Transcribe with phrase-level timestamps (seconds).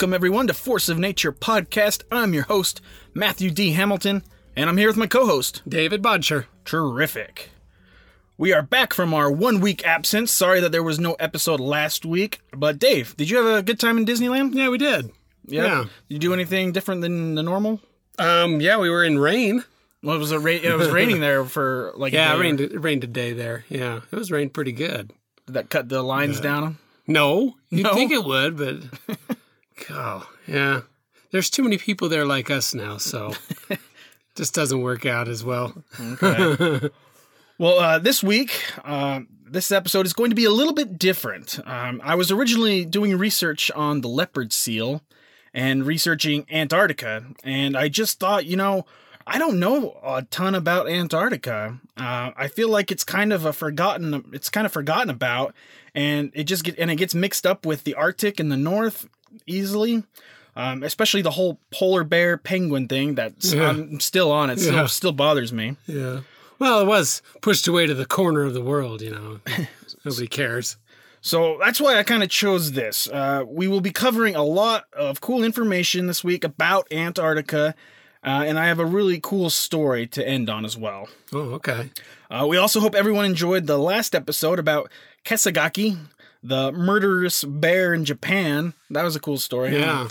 [0.00, 2.04] Welcome, everyone, to Force of Nature podcast.
[2.12, 2.80] I'm your host,
[3.14, 3.72] Matthew D.
[3.72, 4.22] Hamilton,
[4.54, 6.44] and I'm here with my co host, David Bodcher.
[6.64, 7.50] Terrific.
[8.36, 10.30] We are back from our one week absence.
[10.30, 12.38] Sorry that there was no episode last week.
[12.56, 14.54] But, Dave, did you have a good time in Disneyland?
[14.54, 15.10] Yeah, we did.
[15.46, 15.86] Yeah.
[16.08, 17.80] Did you do anything different than the normal?
[18.20, 19.64] Um, yeah, we were in rain.
[20.04, 22.60] Well, it was a ra- it was raining there for like a Yeah, it rained,
[22.60, 23.64] it rained a day there.
[23.68, 25.10] Yeah, it was rained pretty good.
[25.46, 26.78] Did that cut the lines down.
[27.08, 27.94] No, you'd No?
[27.94, 28.76] think it would, but
[29.90, 30.82] oh, yeah.
[31.30, 33.32] There's too many people there like us now, so
[34.34, 35.82] just doesn't work out as well.
[36.00, 36.90] Okay.
[37.60, 38.52] Well, uh, this week,
[38.84, 41.58] uh, this episode is going to be a little bit different.
[41.66, 45.02] Um, I was originally doing research on the leopard seal
[45.52, 48.86] and researching Antarctica, and I just thought, you know,
[49.26, 51.80] I don't know a ton about Antarctica.
[51.96, 54.30] Uh, I feel like it's kind of a forgotten.
[54.32, 55.52] It's kind of forgotten about,
[55.96, 59.08] and it just get and it gets mixed up with the Arctic and the North
[59.46, 60.02] easily.
[60.56, 63.68] Um, especially the whole polar bear penguin thing that's Yeah.
[63.68, 64.58] I'm still on it.
[64.58, 64.86] Still, Yeah.
[64.86, 65.76] still bothers me.
[65.86, 66.20] Yeah.
[66.58, 69.40] Well, it was pushed away to the corner of the world, you know.
[70.04, 70.76] Nobody cares.
[71.20, 73.06] So that's why I kind of chose this.
[73.08, 77.74] Uh, we will be covering a lot of cool information this week about Antarctica,
[78.24, 81.08] uh, and I have a really cool story to end on as well.
[81.32, 81.90] Oh, okay.
[82.30, 84.90] Uh, we also hope everyone enjoyed the last episode about
[85.24, 85.96] Kesagake,
[86.42, 88.74] the murderous bear in Japan.
[88.90, 89.76] That was a cool story.
[89.78, 90.08] Yeah.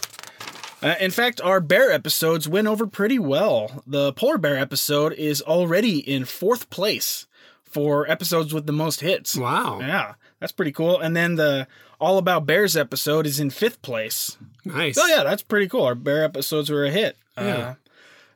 [0.81, 3.84] Uh, in fact, our bear episodes went over pretty well.
[3.88, 7.25] The polar bear episode is already in fourth place
[7.64, 9.36] for episodes with the most hits.
[9.36, 9.80] Wow.
[9.80, 11.00] Yeah, that's pretty cool.
[11.00, 11.67] And then the
[12.00, 14.38] All About Bears episode is in fifth place.
[14.66, 14.97] Nice.
[15.00, 15.84] Oh yeah, that's pretty cool.
[15.84, 17.17] Our bear episodes were a hit.
[17.38, 17.44] Yeah.
[17.44, 17.73] Uh,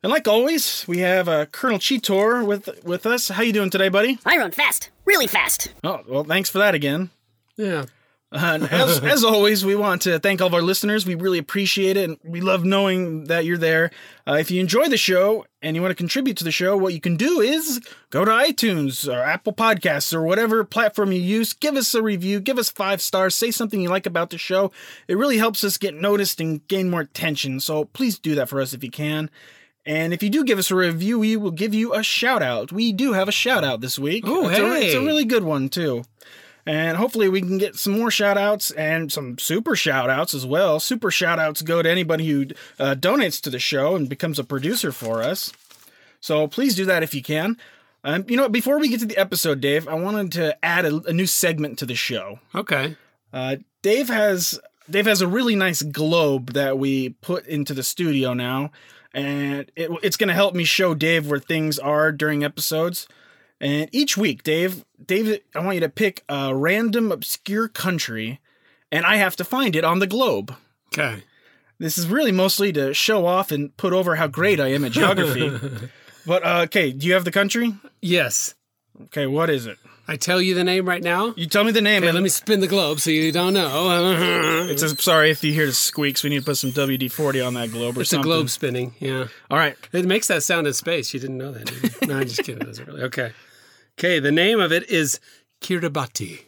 [0.04, 3.28] and like always, we have uh, Colonel Cheetor with with us.
[3.28, 4.18] How you doing today, buddy?
[4.26, 5.74] I run fast, really fast.
[5.84, 7.12] Oh well, thanks for that again.
[7.62, 7.86] Yeah.
[8.32, 11.06] Uh, and as, as always, we want to thank all of our listeners.
[11.06, 13.92] We really appreciate it, and we love knowing that you're there.
[14.26, 16.94] Uh, if you enjoy the show and you want to contribute to the show, what
[16.94, 21.54] you can do is go to iTunes or Apple Podcasts or whatever platform you use.
[21.54, 24.72] Give us a review, give us five stars, say something you like about the show.
[25.08, 27.60] It really helps us get noticed and gain more attention.
[27.60, 29.30] So please do that for us if you can.
[29.86, 32.72] And if you do give us a review, we will give you a shout out.
[32.72, 34.24] We do have a shout out this week.
[34.28, 36.04] Oh, it's a, it's a really good one, too.
[36.66, 40.46] And hopefully we can get some more shout outs and some super shout outs as
[40.46, 40.80] well.
[40.80, 42.46] Super shout outs go to anybody who
[42.80, 45.52] uh, donates to the show and becomes a producer for us.
[46.20, 47.58] So please do that if you can.
[48.04, 51.02] Um, you know, before we get to the episode, Dave, I wanted to add a,
[51.04, 52.40] a new segment to the show.
[52.54, 52.96] Okay.
[53.34, 58.34] Uh, Dave has Dave has a really nice globe that we put into the studio
[58.34, 58.72] now,
[59.14, 63.08] and it, it's going to help me show Dave where things are during episodes.
[63.62, 68.40] And each week, Dave, Dave, I want you to pick a random obscure country,
[68.92, 70.56] and I have to find it on the globe.
[70.88, 71.24] Okay.
[71.78, 74.92] This is really mostly to show off and put over how great I am at
[74.92, 75.52] geography.
[76.26, 77.76] but uh, okay, do you have the country?
[78.02, 78.56] Yes.
[79.04, 79.78] Okay, what is it?
[80.08, 81.34] I tell you the name right now.
[81.38, 82.02] You tell me the name.
[82.02, 84.68] Okay, and let me spin the globe so you don't know.
[84.72, 86.24] It's a, sorry if you hear the squeaks.
[86.24, 88.20] We need to put some WD forty on that globe or something.
[88.20, 88.94] It's a globe spinning.
[89.00, 89.28] Yeah.
[89.50, 89.76] All right.
[89.92, 91.14] It makes that sound in space.
[91.14, 91.66] You didn't know that.
[91.66, 92.08] Did you?
[92.08, 92.62] no, I'm just kidding.
[92.62, 93.04] It doesn't really.
[93.04, 93.32] Okay.
[94.02, 94.18] Okay.
[94.20, 95.20] The name of it is
[95.62, 96.42] Kiribati.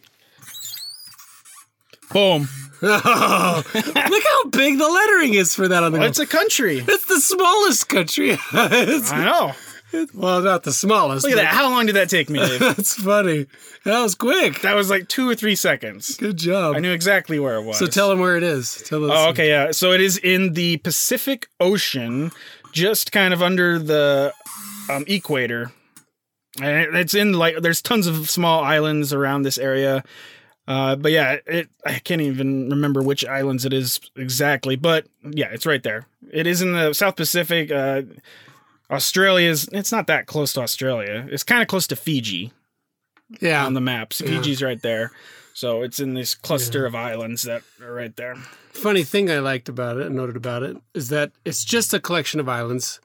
[2.11, 2.49] Boom.
[2.81, 6.09] Oh, look how big the lettering is for that on the globe.
[6.09, 6.79] It's a country.
[6.87, 8.31] It's the smallest country.
[8.53, 9.51] It's- I know.
[10.15, 11.25] well, not the smallest.
[11.25, 11.53] Look at that.
[11.53, 12.59] How long did that take me, Dave?
[12.59, 13.45] That's funny.
[13.85, 14.61] That was quick.
[14.61, 16.17] that was like two or three seconds.
[16.17, 16.75] Good job.
[16.75, 17.77] I knew exactly where it was.
[17.77, 18.81] So tell them where it is.
[18.87, 19.11] Tell us.
[19.13, 19.69] Oh, okay, yeah.
[19.71, 22.31] So it is in the Pacific Ocean,
[22.71, 24.33] just kind of under the
[24.89, 25.71] um, equator.
[26.61, 30.03] And it's in like there's tons of small islands around this area.
[30.67, 35.49] Uh, but yeah, it I can't even remember which islands it is exactly, but yeah,
[35.51, 36.05] it's right there.
[36.31, 37.71] It is in the South Pacific.
[37.71, 38.03] Uh,
[38.91, 41.27] Australia's it's not that close to Australia.
[41.31, 42.51] It's kind of close to Fiji
[43.41, 43.65] Yeah.
[43.65, 44.21] on the maps.
[44.21, 45.11] Fiji's right there.
[45.55, 48.35] So it's in this cluster of islands that are right there.
[48.71, 51.99] Funny thing I liked about it and noted about it is that it's just a
[51.99, 52.99] collection of islands,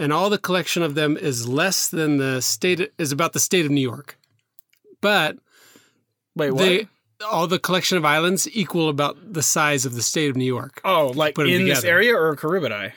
[0.00, 3.66] and all the collection of them is less than the state is about the state
[3.66, 4.18] of New York.
[5.00, 5.36] But
[6.34, 6.58] Wait, what?
[6.58, 6.88] they
[7.30, 10.80] all the collection of islands equal about the size of the state of New York.
[10.84, 12.92] Oh, like in this area or Caribbean?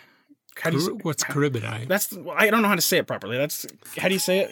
[0.55, 0.85] How do you?
[0.87, 1.87] Car- What's Caribbean?
[1.87, 3.37] That's I don't know how to say it properly.
[3.37, 3.65] That's
[3.97, 4.51] how do you say it?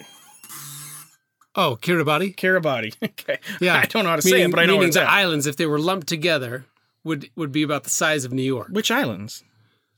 [1.54, 2.34] Oh, Kiribati.
[2.34, 2.94] Kiribati.
[3.02, 3.38] okay.
[3.60, 5.08] Yeah, I don't know how to say it, but I know meaning the at.
[5.08, 6.66] islands, if they were lumped together,
[7.04, 8.68] would would be about the size of New York.
[8.70, 9.42] Which islands?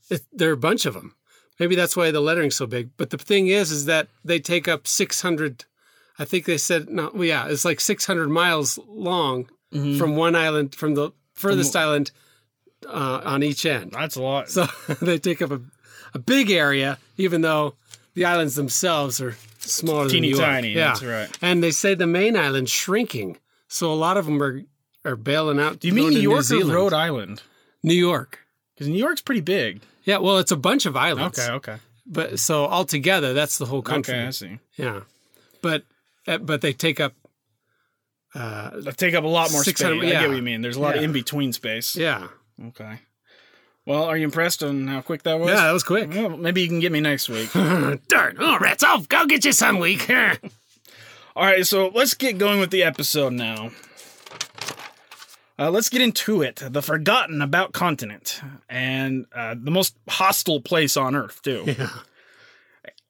[0.09, 1.15] It, there are a bunch of them.
[1.59, 2.89] Maybe that's why the lettering's so big.
[2.97, 5.65] But the thing is, is that they take up 600.
[6.19, 7.11] I think they said no.
[7.13, 9.97] Well, yeah, it's like 600 miles long Mm-hmm.
[9.97, 12.11] from one island, from the furthest island
[12.87, 13.91] uh, on each end.
[13.91, 14.49] That's a lot.
[14.49, 14.67] So
[15.01, 15.59] they take up a,
[16.13, 17.73] a big area, even though
[18.13, 20.49] the islands themselves are smaller Teeny than New York.
[20.49, 21.37] tiny, Yeah, that's right.
[21.41, 23.37] And they say the main island's shrinking,
[23.67, 24.61] so a lot of them are
[25.03, 25.79] are bailing out.
[25.79, 27.41] Do you mean New York or Rhode Island?
[27.83, 28.39] New York.
[28.75, 29.81] Because New York's pretty big.
[30.05, 31.37] Yeah, well, it's a bunch of islands.
[31.39, 31.77] Okay, okay.
[32.05, 34.13] But so altogether, that's the whole country.
[34.13, 34.59] Okay, I see.
[34.75, 35.01] Yeah,
[35.61, 35.83] but
[36.27, 37.13] uh, but they take up.
[38.33, 39.77] Uh, They take up a lot more space.
[39.77, 40.61] 600 I get what you mean.
[40.61, 41.95] There's a lot of in between space.
[41.95, 42.27] yeah,
[42.67, 42.99] Okay.
[43.85, 45.49] Well, are you impressed on how quick that was?
[45.49, 46.09] yeah, that was quick.
[46.09, 47.51] Well, maybe you can get me next week.
[47.53, 48.35] Darn!
[48.39, 48.83] Oh, rats!
[48.83, 50.09] I'll go get you some week.
[51.35, 53.71] All right, so let's get going with the episode now.
[55.57, 56.61] Uh, let's get into it.
[56.65, 61.63] The forgotten about continent and uh, the most hostile place on Earth, too.
[61.77, 61.89] yeah.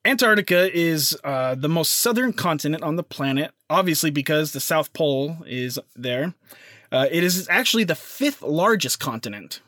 [0.04, 5.38] Antarctica is uh, the most southern continent on the planet, obviously because the South Pole
[5.46, 6.34] is there.
[6.92, 9.60] Uh, it is actually the fifth largest continent.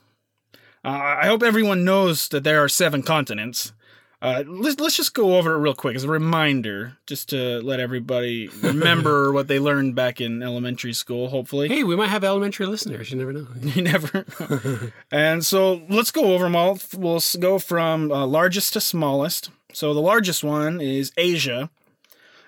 [0.84, 3.72] Uh, I hope everyone knows that there are seven continents.
[4.20, 7.78] Uh, let's, let's just go over it real quick as a reminder, just to let
[7.78, 11.68] everybody remember what they learned back in elementary school, hopefully.
[11.68, 13.10] Hey, we might have elementary listeners.
[13.12, 13.46] You never know.
[13.62, 14.92] You never.
[15.12, 16.78] and so let's go over them all.
[16.96, 19.50] We'll go from uh, largest to smallest.
[19.72, 21.70] So the largest one is Asia,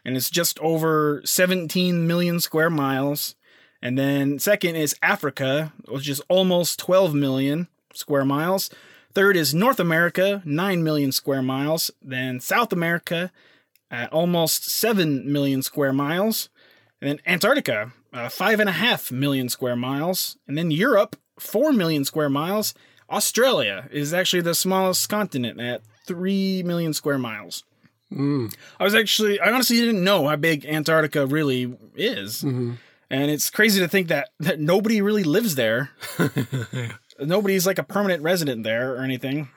[0.05, 3.37] and it's just over 17 million square miles.
[3.83, 8.71] And then second is Africa, which is almost 12 million square miles.
[9.15, 11.91] Third is North America, 9 million square miles.
[12.01, 13.33] Then South America
[13.91, 16.49] at almost 7 million square miles.
[17.01, 20.37] And then Antarctica, uh, 5.5 million square miles.
[20.47, 22.75] And then Europe, 4 million square miles.
[23.11, 27.65] Australia is actually the smallest continent at 3 million square miles.
[28.13, 28.55] Mm.
[28.79, 32.43] I was actually, I honestly didn't know how big Antarctica really is.
[32.43, 32.75] Mm-hmm.
[33.13, 35.91] And it's crazy to think that, that nobody really lives there.
[37.21, 39.49] Nobody's like a permanent resident there or anything.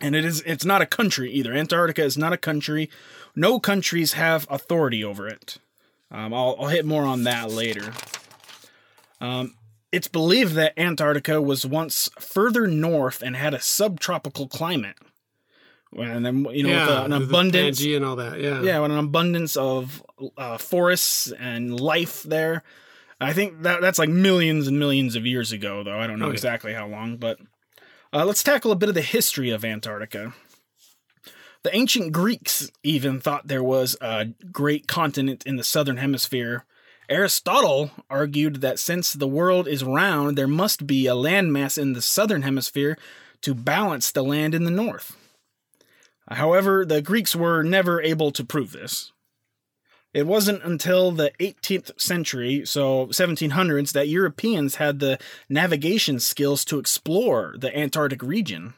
[0.00, 1.52] And it is it's not a country either.
[1.52, 2.90] Antarctica is not a country.
[3.36, 5.58] No countries have authority over it.
[6.10, 7.92] Um, I'll, I'll hit more on that later.
[9.20, 9.54] Um,
[9.92, 14.96] it's believed that Antarctica was once further north and had a subtropical climate.
[15.96, 18.40] And then you know with yeah, an abundance and all that.
[18.40, 18.62] Yeah.
[18.62, 20.04] yeah, with an abundance of
[20.36, 22.64] uh, forests and life there.
[23.20, 25.98] I think that that's like millions and millions of years ago, though.
[25.98, 26.34] I don't know Oh, yeah.
[26.34, 27.38] exactly how long, but
[28.12, 30.34] uh, let's tackle a bit of the history of Antarctica.
[31.62, 36.64] The ancient Greeks even thought there was a great continent in the southern hemisphere.
[37.08, 42.02] Aristotle argued that since the world is round, there must be a landmass in the
[42.02, 42.98] southern hemisphere
[43.42, 45.16] to balance the land in the north.
[46.30, 49.12] However, the Greeks were never able to prove this.
[50.14, 55.18] It wasn't until the 18th century, so 1700s, that Europeans had the
[55.48, 58.74] navigation skills to explore the Antarctic region.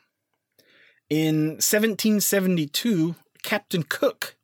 [1.11, 4.36] In 1772, Captain Cook.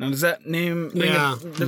[0.00, 0.90] Now, does that name?
[0.94, 1.66] Yeah, the-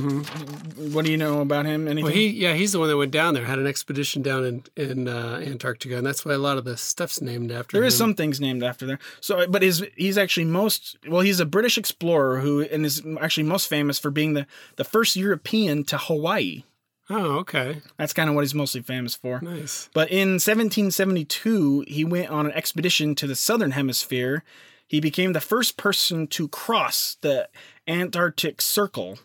[0.91, 1.87] What do you know about him?
[1.87, 2.03] Anything?
[2.05, 4.63] Well, he yeah he's the one that went down there, had an expedition down in
[4.75, 7.77] in uh, Antarctica, and that's why a lot of the stuff's named after.
[7.77, 7.87] There him.
[7.89, 8.99] is some things named after there.
[9.21, 11.21] So, but his he's actually most well.
[11.21, 15.15] He's a British explorer who and is actually most famous for being the the first
[15.15, 16.63] European to Hawaii.
[17.09, 19.41] Oh, okay, That's kind of what he's mostly famous for.
[19.41, 19.89] nice.
[19.93, 20.39] But in
[20.97, 24.43] 1772, he went on an expedition to the southern hemisphere.
[24.87, 27.49] He became the first person to cross the
[27.87, 29.19] Antarctic Circle,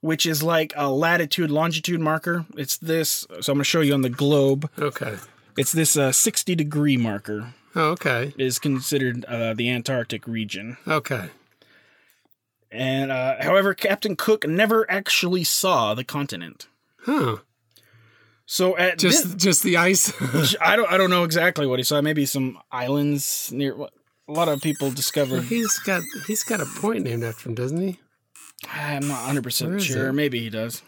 [0.00, 2.46] which is like a latitude longitude marker.
[2.56, 3.26] It's this.
[3.40, 4.70] So I'm going to show you on the globe.
[4.78, 5.16] Okay.
[5.56, 8.32] It's this uh, 60 degree marker Oh, okay.
[8.36, 10.76] is considered uh, the Antarctic region.
[10.86, 11.28] Okay.
[12.70, 16.66] And uh, however, Captain Cook never actually saw the continent.
[17.02, 17.36] Huh.
[18.46, 20.12] So at Just this, just the ice.
[20.60, 22.00] I don't I don't know exactly what he saw.
[22.02, 23.76] Maybe some islands near.
[24.28, 25.44] A lot of people discovered.
[25.44, 28.00] he's got he's got a point named after him, doesn't he?
[28.72, 30.08] I'm not 100 percent sure.
[30.08, 30.12] it?
[30.14, 30.82] Maybe he does.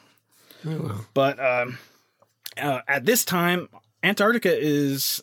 [0.66, 1.07] Oh well.
[1.12, 1.78] But um,
[2.57, 3.69] uh, at this time,
[4.02, 5.23] Antarctica is.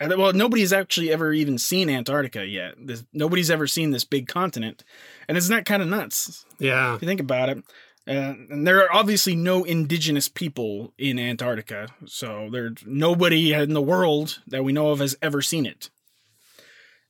[0.00, 2.74] uh, Well, nobody's actually ever even seen Antarctica yet.
[2.78, 4.82] This, nobody's ever seen this big continent,
[5.28, 6.44] and isn't that kind of nuts?
[6.58, 6.96] Yeah.
[6.96, 7.58] If you think about it.
[8.08, 13.82] Uh, and there are obviously no indigenous people in Antarctica, so there's nobody in the
[13.82, 15.90] world that we know of has ever seen it.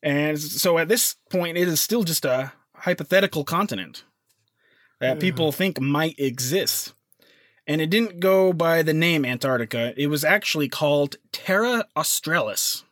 [0.02, 4.04] And so at this point, it is still just a hypothetical continent
[5.00, 5.20] that hmm.
[5.20, 6.94] people think might exist.
[7.66, 12.84] And it didn't go by the name Antarctica, it was actually called Terra Australis,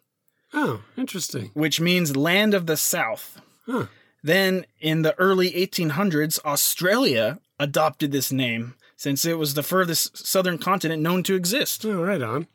[0.53, 1.51] Oh, interesting.
[1.55, 3.41] which means land of the south.
[3.67, 3.87] Huh.
[4.23, 10.59] Then, in the early 1800s, Australia adopted this name since it was the furthest southern
[10.59, 11.85] continent known to exist.
[11.85, 12.47] Oh, right on.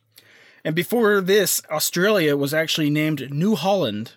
[0.63, 4.13] And before this, Australia was actually named New Holland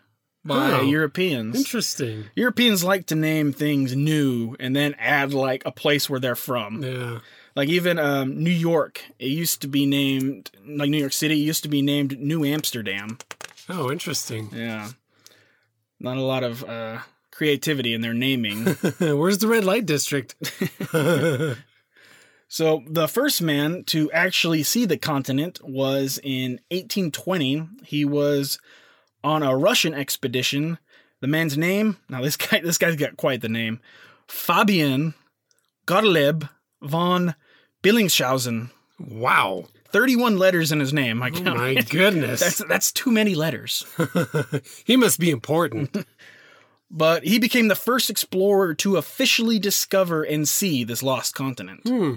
[0.46, 1.56] by Oh, Europeans.
[1.56, 2.24] Interesting.
[2.34, 6.82] Europeans like to name things new and then add like a place where they're from.
[6.82, 7.18] Yeah.
[7.54, 11.44] Like even um, New York, it used to be named like New York City it
[11.44, 13.18] used to be named New Amsterdam.
[13.68, 14.50] Oh, interesting.
[14.52, 14.90] Yeah,
[15.98, 16.98] not a lot of uh,
[17.30, 18.64] creativity in their naming.
[19.00, 20.34] Where's the red light district?
[22.48, 27.68] so the first man to actually see the continent was in 1820.
[27.84, 28.58] He was
[29.26, 30.78] on a Russian expedition.
[31.20, 33.80] The man's name now this guy this guy's got quite the name,
[34.28, 35.14] Fabian
[35.86, 36.44] Gottlieb
[36.82, 37.34] von
[37.82, 38.70] Bellingshausen.
[38.98, 39.66] wow.
[39.92, 41.22] 31 letters in his name.
[41.22, 41.56] I Oh count.
[41.58, 42.40] my goodness.
[42.40, 43.86] That's that's too many letters.
[44.84, 46.04] he must be important.
[46.90, 51.80] But he became the first explorer to officially discover and see this lost continent.
[51.86, 52.14] Hmm.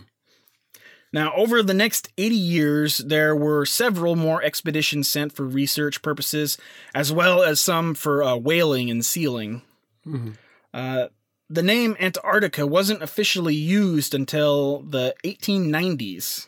[1.11, 6.57] Now, over the next 80 years, there were several more expeditions sent for research purposes,
[6.93, 9.63] as well as some for uh, whaling and sealing.
[10.05, 10.37] Mhm.
[10.73, 11.07] Uh,
[11.49, 16.47] the name Antarctica wasn't officially used until the 1890s.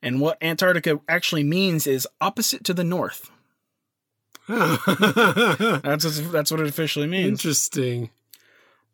[0.00, 3.30] And what Antarctica actually means is opposite to the north.
[4.48, 7.26] That's that's what it officially means.
[7.40, 8.10] Interesting.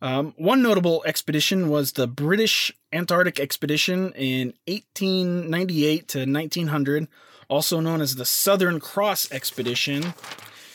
[0.03, 7.07] Um, one notable expedition was the British Antarctic Expedition in 1898 to 1900,
[7.49, 10.15] also known as the Southern Cross Expedition.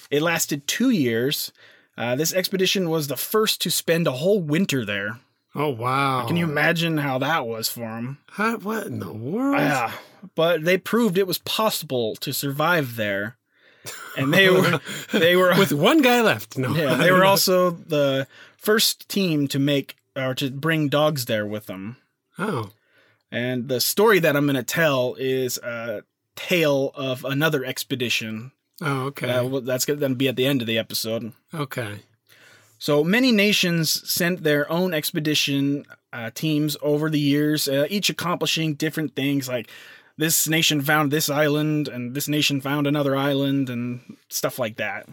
[0.10, 1.52] It lasted two years.
[1.98, 5.20] Uh, this expedition was the first to spend a whole winter there.
[5.54, 6.26] Oh wow.
[6.26, 8.20] Can you imagine how that was for them?
[8.32, 9.58] How, what in the world?
[9.58, 9.92] Yeah,
[10.36, 13.38] but they proved it was possible to survive there,
[14.16, 14.80] and they were
[15.12, 16.58] they were With one guy left.
[16.58, 16.74] No.
[16.74, 21.68] Yeah, they were also the first team to make or to bring dogs there with
[21.68, 21.98] them.
[22.38, 22.72] Oh.
[23.32, 26.04] And the story that I'm going to tell is a
[26.36, 28.52] tale of another expedition.
[28.82, 29.30] Oh, okay.
[29.30, 31.34] Uh, well, that's going to be at the end of the episode.
[31.54, 32.00] okay.
[32.80, 38.76] So many nations sent their own expedition uh, teams over the years, uh, each accomplishing
[38.76, 39.48] different things.
[39.48, 39.70] Like
[40.16, 45.10] this nation found this island, and this nation found another island, and stuff like that.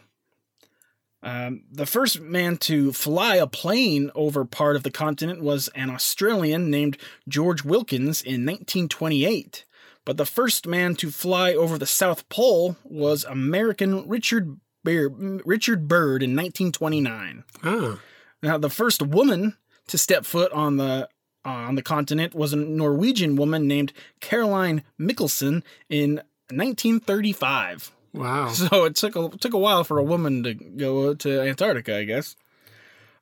[1.25, 5.89] Um, the first man to fly a plane over part of the continent was an
[5.89, 9.65] Australian named George Wilkins in 1928.
[10.05, 16.23] But the first man to fly over the South Pole was American Richard Richard Byrd
[16.23, 17.45] in 1929.
[17.65, 18.01] Oh.
[18.43, 21.09] Now, the first woman to step foot on the
[21.47, 26.17] uh, on the continent was a Norwegian woman named Caroline Mikkelsen in
[26.51, 27.93] 1935.
[28.15, 28.49] Wow.
[28.55, 32.05] So it took a took a while for a woman to go to Antarctica, I
[32.05, 32.37] guess.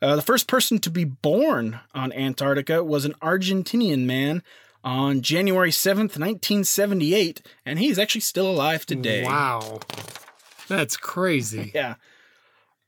[0.00, 4.42] Uh, the first person to be born on Antarctica was an Argentinian man
[4.84, 9.24] on January 7th, 1978, and he's actually still alive today.
[9.24, 9.80] Wow.
[10.68, 11.72] That's crazy.
[11.74, 11.94] Yeah.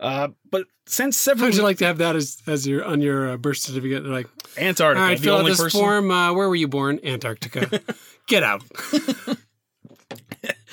[0.01, 3.31] Uh, but since several How'd you like to have that as, as your on your
[3.31, 4.03] uh, birth certificate?
[4.03, 6.11] They're like, Antarctica, all right, the fill out this person form.
[6.11, 6.99] Uh, where were you born?
[7.05, 7.81] Antarctica.
[8.27, 8.63] Get out.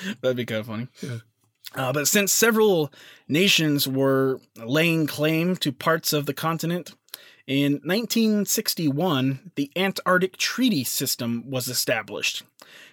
[0.20, 0.88] That'd be kind of funny.
[1.00, 1.18] Yeah.
[1.74, 2.92] Uh, but since several
[3.28, 6.92] nations were laying claim to parts of the continent,
[7.46, 12.44] in 1961, the Antarctic Treaty System was established.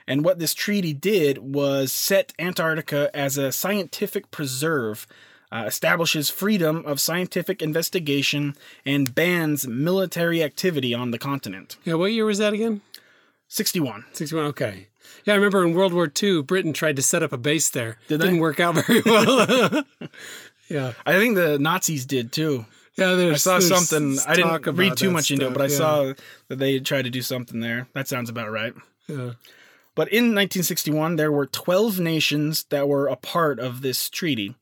[0.07, 5.05] And what this treaty did was set Antarctica as a scientific preserve,
[5.51, 11.77] uh, establishes freedom of scientific investigation, and bans military activity on the continent.
[11.83, 12.81] Yeah, what year was that again?
[13.49, 14.05] 61.
[14.13, 14.45] 61.
[14.45, 14.87] Okay.
[15.25, 17.97] Yeah, I remember in World War II, Britain tried to set up a base there.
[18.07, 19.83] Did Didn't work out very well.
[20.69, 20.93] yeah.
[21.05, 22.65] I think the Nazis did too.
[22.95, 24.19] Yeah, there's, I saw there's something.
[24.27, 25.77] I didn't read too much into it, but I yeah.
[25.77, 26.13] saw
[26.49, 27.87] that they tried to do something there.
[27.93, 28.73] That sounds about right.
[29.07, 29.33] Yeah.
[29.95, 34.55] But in 1961, there were 12 nations that were a part of this treaty,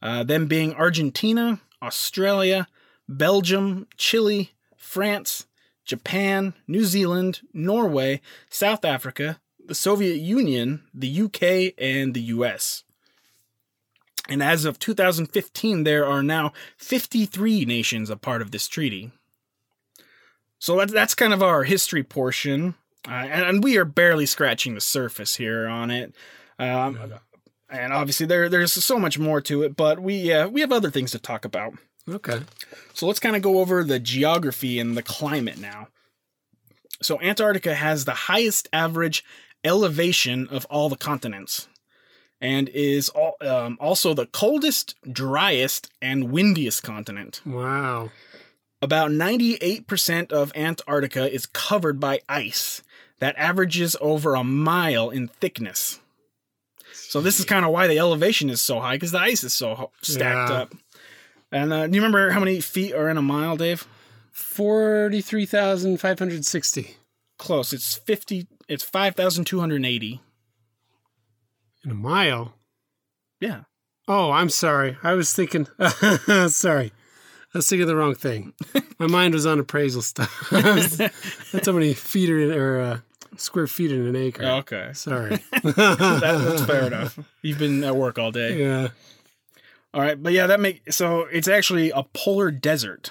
[0.00, 2.68] uh, them being Argentina, Australia,
[3.08, 5.46] Belgium, Chile, France,
[5.84, 12.84] Japan, New Zealand, Norway, South Africa, the Soviet Union, the UK, and the US.
[14.28, 19.10] And as of 2015, there are now 53 nations a part of this treaty.
[20.58, 22.74] So that, that's kind of our history portion.
[23.06, 26.14] Uh, and, and we are barely scratching the surface here on it.
[26.58, 27.14] Um,
[27.68, 30.90] and obviously, there there's so much more to it, but we uh, we have other
[30.90, 31.72] things to talk about.
[32.08, 32.40] Okay.
[32.94, 35.88] So let's kind of go over the geography and the climate now.
[37.00, 39.24] So Antarctica has the highest average
[39.64, 41.68] elevation of all the continents,
[42.40, 47.40] and is um, also the coldest, driest, and windiest continent.
[47.46, 48.10] Wow.
[48.80, 52.82] About 98% of Antarctica is covered by ice
[53.20, 56.00] that averages over a mile in thickness.
[56.92, 59.52] So this is kind of why the elevation is so high because the ice is
[59.52, 60.56] so ho- stacked Yeah.
[60.62, 60.74] up.
[61.52, 63.86] And uh, do you remember how many feet are in a mile, Dave?
[64.32, 66.96] Forty-three thousand five hundred sixty
[67.38, 67.72] Close.
[67.72, 68.46] It's fifty.
[68.68, 70.20] It's five thousand two hundred eighty.
[71.84, 72.54] in a mile.
[73.40, 73.62] Yeah.
[74.08, 74.96] Oh, I'm sorry.
[75.02, 75.66] I was thinking.
[76.48, 76.92] sorry,
[77.54, 78.52] I was thinking the wrong thing.
[78.98, 80.48] My mind was on appraisal stuff.
[80.50, 82.98] That's how many feet are in, or uh,
[83.36, 84.44] square feet in an acre.
[84.44, 84.90] Okay.
[84.94, 85.40] Sorry.
[85.62, 85.74] That,
[86.16, 87.18] that's fair enough.
[87.42, 88.58] You've been at work all day.
[88.60, 88.88] Yeah.
[89.94, 93.10] All right, but yeah, that make so it's actually a polar desert.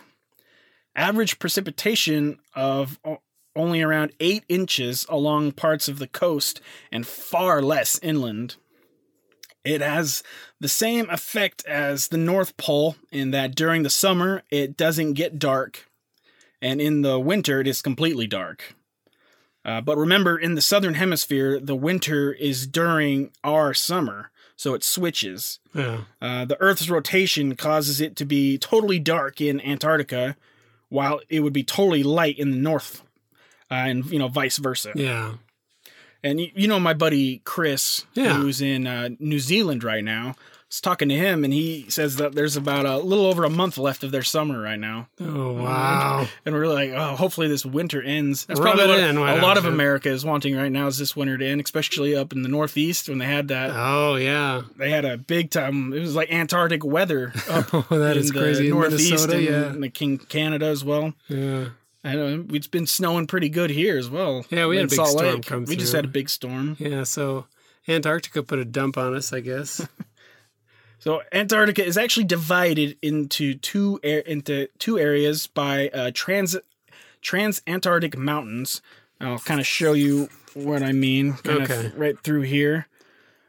[0.96, 3.22] Average precipitation of o-
[3.56, 8.56] only around eight inches along parts of the coast and far less inland.
[9.64, 10.24] It has
[10.60, 15.40] the same effect as the North Pole in that during the summer it doesn't get
[15.40, 15.90] dark,
[16.62, 18.76] and in the winter it is completely dark.
[19.64, 24.84] Uh, but remember, in the southern hemisphere, the winter is during our summer, so it
[24.84, 25.60] switches.
[25.76, 26.02] Yeah.
[26.20, 30.36] Uh, the Earth's rotation causes it to be totally dark in Antarctica,
[30.90, 33.04] while it would be totally light in the north,
[33.72, 34.92] uh, and you know vice versa.
[34.96, 35.34] Yeah.
[36.24, 38.34] And you, you know my buddy Chris, Yeah.
[38.36, 40.36] who's in uh, New Zealand right now.
[40.38, 43.50] I was talking to him, and he says that there's about a little over a
[43.50, 46.28] month left of their summer right now, Oh wow.
[46.46, 48.46] and we're like, oh, hopefully this winter ends.
[48.46, 51.14] That's Rub probably what in, a lot of America is wanting right now is this
[51.14, 53.72] winter to end, especially up in the Northeast when they had that.
[53.74, 54.62] Oh yeah.
[54.78, 55.92] They had a big time.
[55.92, 58.70] It was like Antarctic weather up Oh, that in is the crazy.
[58.70, 59.70] Northeast Minnesota, and yeah.
[59.72, 61.12] in the King Canada as well.
[61.28, 61.66] Yeah.
[62.04, 64.44] I know it's been snowing pretty good here as well.
[64.50, 65.46] Yeah, we had a big Salt storm Lake.
[65.46, 66.76] come We just had a big storm.
[66.80, 67.04] Yeah.
[67.04, 67.46] So
[67.88, 69.86] Antarctica put a dump on us, I guess.
[71.00, 76.56] So Antarctica is actually divided into two air into two areas by uh, trans
[77.24, 78.84] transantarctic mountains.
[79.20, 81.34] I'll kind of show you what I mean.
[81.34, 81.86] Kind Okay.
[81.88, 82.88] of right through here,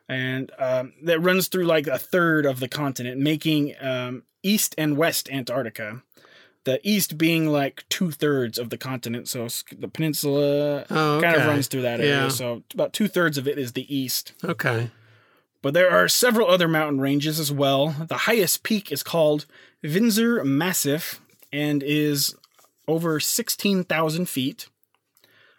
[0.08, 4.96] and um, that runs through like a third of the continent, making um, east and
[4.96, 6.02] west Antarctica.
[6.64, 11.46] The east being like two thirds of the continent, so the peninsula Oh, kind of
[11.46, 12.22] runs through that area.
[12.22, 12.28] Yeah.
[12.28, 14.32] So about two thirds of it is the east.
[14.44, 14.90] Okay.
[15.60, 17.94] But there are several other mountain ranges as well.
[18.08, 19.46] The highest peak is called
[19.82, 21.20] Vinson Massif
[21.52, 22.34] and is
[22.88, 24.68] over 16,000 feet.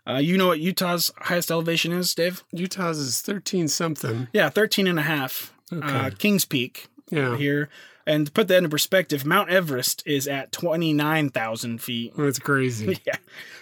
[0.05, 2.43] Uh, you know what Utah's highest elevation is, Dave?
[2.51, 4.27] Utah's is thirteen something.
[4.33, 5.53] Yeah, 13 and a half.
[5.71, 6.15] Uh, Okay.
[6.17, 7.37] Kings Peak Yeah.
[7.37, 7.69] here.
[8.05, 12.13] And to put that into perspective, Mount Everest is at 29,000 feet.
[12.17, 12.99] That's crazy.
[13.05, 13.15] Yeah.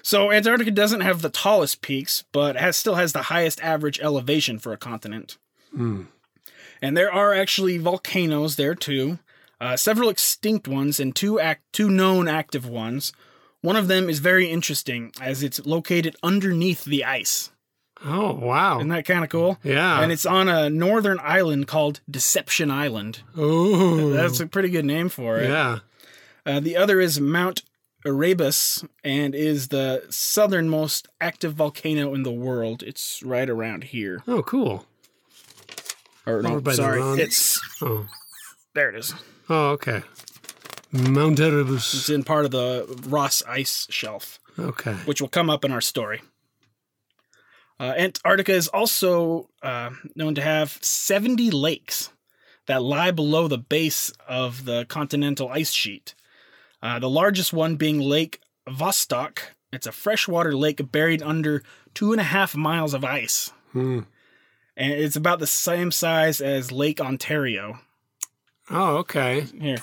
[0.03, 4.57] So Antarctica doesn't have the tallest peaks, but has still has the highest average elevation
[4.57, 5.37] for a continent.
[5.75, 6.03] Hmm.
[6.81, 9.19] And there are actually volcanoes there too,
[9.59, 13.13] uh, several extinct ones and two act two known active ones.
[13.61, 17.50] One of them is very interesting as it's located underneath the ice.
[18.03, 18.77] Oh wow.
[18.77, 19.57] Isn't that kind of cool?
[19.63, 20.01] Yeah.
[20.01, 23.21] And it's on a northern island called Deception Island.
[23.37, 24.09] oh.
[24.11, 25.49] That's a pretty good name for it.
[25.49, 25.79] yeah.
[26.45, 27.61] Uh, the other is Mount
[28.05, 32.81] Erebus and is the southernmost active volcano in the world.
[32.81, 34.23] It's right around here.
[34.27, 34.85] Oh cool.
[36.25, 38.07] Or no, by sorry, it's Oh.
[38.73, 38.89] there.
[38.89, 39.13] It is.
[39.49, 40.01] Oh okay.
[40.91, 41.93] Mount Erebus.
[41.93, 44.93] It's in part of the Ross Ice Shelf, Okay.
[45.05, 46.21] which will come up in our story.
[47.81, 52.11] Uh, Antarctica is also uh, known to have 70 lakes
[52.67, 56.13] that lie below the base of the continental ice sheet.
[56.83, 58.39] Uh, the largest one being Lake
[58.69, 59.39] Vostok.
[59.73, 61.63] It's a freshwater lake buried under
[61.95, 63.51] two and a half miles of ice.
[63.71, 64.01] Hmm.
[64.77, 67.79] And it's about the same size as Lake Ontario.
[68.69, 69.47] Oh okay.
[69.59, 69.77] Here,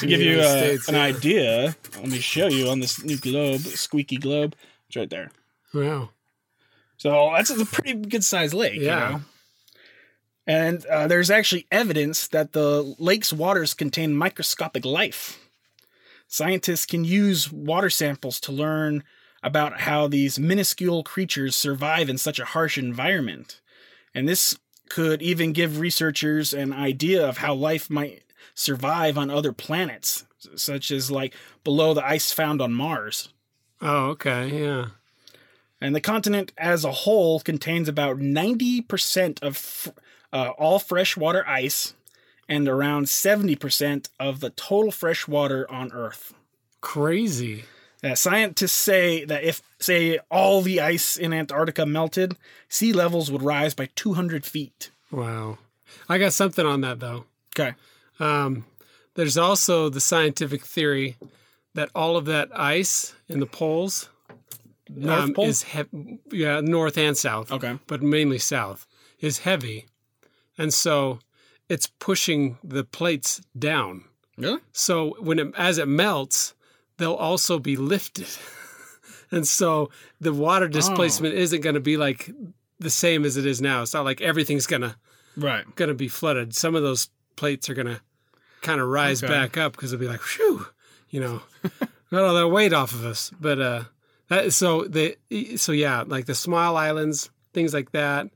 [0.00, 1.02] to give you uh, States, an yeah.
[1.02, 4.56] idea, let me show you on this new globe, squeaky globe.
[4.88, 5.30] It's right there.
[5.72, 6.10] Wow.
[6.98, 8.74] So that's a pretty good sized lake.
[8.74, 9.08] you Yeah.
[9.10, 9.20] know?
[10.46, 15.38] And uh, there's actually evidence that the lake's waters contain microscopic life.
[16.26, 19.04] Scientists can use water samples to learn
[19.42, 23.60] about how these minuscule creatures survive in such a harsh environment.
[24.14, 24.58] And this
[24.88, 28.22] could even give researchers an idea of how life might
[28.54, 30.24] survive on other planets,
[30.56, 33.28] such as like below the ice found on Mars.
[33.80, 34.48] Oh okay.
[34.64, 34.86] Yeah.
[35.80, 39.88] And the continent as a whole contains about 90% of f-
[40.32, 41.94] uh, all freshwater ice
[42.48, 46.34] and around 70% of the total freshwater on Earth.
[46.80, 47.64] Crazy.
[48.02, 52.36] Uh, scientists say that if, say, all the ice in Antarctica melted,
[52.68, 54.90] sea levels would rise by 200 feet.
[55.10, 55.58] Wow.
[56.08, 57.24] I got something on that though.
[57.56, 57.74] Okay.
[58.20, 58.64] Um,
[59.14, 61.16] there's also the scientific theory
[61.74, 64.08] that all of that ice in the poles,
[64.88, 65.44] North um, Pole?
[65.46, 67.78] is he- yeah north and south, Okay.
[67.86, 68.86] but mainly south
[69.20, 69.86] is heavy,
[70.56, 71.18] and so
[71.68, 74.04] it's pushing the plates down.
[74.36, 74.60] Really?
[74.72, 76.54] So when it, as it melts,
[76.96, 78.28] they'll also be lifted,
[79.30, 82.30] and so the water displacement isn't going to be like
[82.78, 83.82] the same as it is now.
[83.82, 84.96] It's not like everything's gonna
[85.36, 85.64] Right.
[85.76, 86.54] gonna be flooded.
[86.54, 88.00] Some of those plates are gonna
[88.62, 89.32] kind of rise Okay.
[89.32, 90.66] back up because it'll be like, whew,
[91.10, 91.42] you know,
[92.10, 93.30] got all that weight off of us.
[93.40, 93.84] But uh,
[94.28, 95.16] that so the
[95.56, 98.28] so yeah, like the small islands, things like that.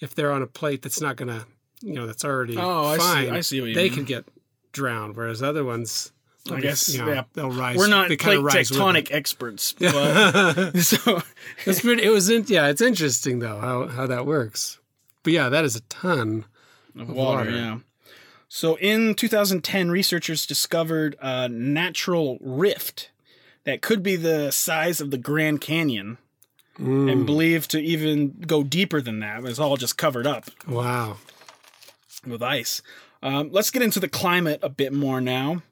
[0.00, 1.46] If they're on a plate that's not gonna,
[1.80, 3.94] you know, that's already Oh, I see- fine, I see what you they mean.
[3.94, 4.24] can get
[4.72, 5.16] drowned.
[5.16, 6.12] Whereas other ones,
[6.50, 7.24] I guess, you know, yeah.
[7.32, 7.76] they'll rise.
[7.78, 11.22] We're not plate tectonic experts, but so
[11.64, 12.02] it's pretty.
[12.02, 12.68] It was in, yeah.
[12.68, 14.78] It's interesting though how how that works.
[15.22, 16.44] But yeah, that is a ton.
[16.98, 17.50] of water, water.
[17.50, 17.78] yeah.
[18.48, 23.10] So in 2010, researchers discovered a natural rift
[23.66, 26.16] that could be the size of the Grand Canyon
[26.78, 27.10] Mm.
[27.10, 29.42] and believed to even go deeper than that.
[29.46, 31.16] It's all just covered up Wow.
[32.26, 32.82] with ice.
[33.22, 35.62] Um, let's get into the climate a bit more now.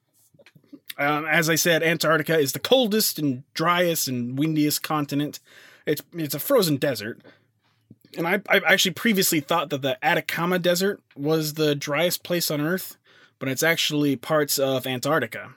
[0.96, 5.40] Um, as I said, Antarctica is the coldest and driest and windiest continent.
[5.86, 7.20] It's it's a frozen desert,
[8.16, 12.62] and I I actually previously thought that the Atacama Desert was the driest place on
[12.62, 12.96] Earth,
[13.38, 15.50] but it's actually parts of Antarctica.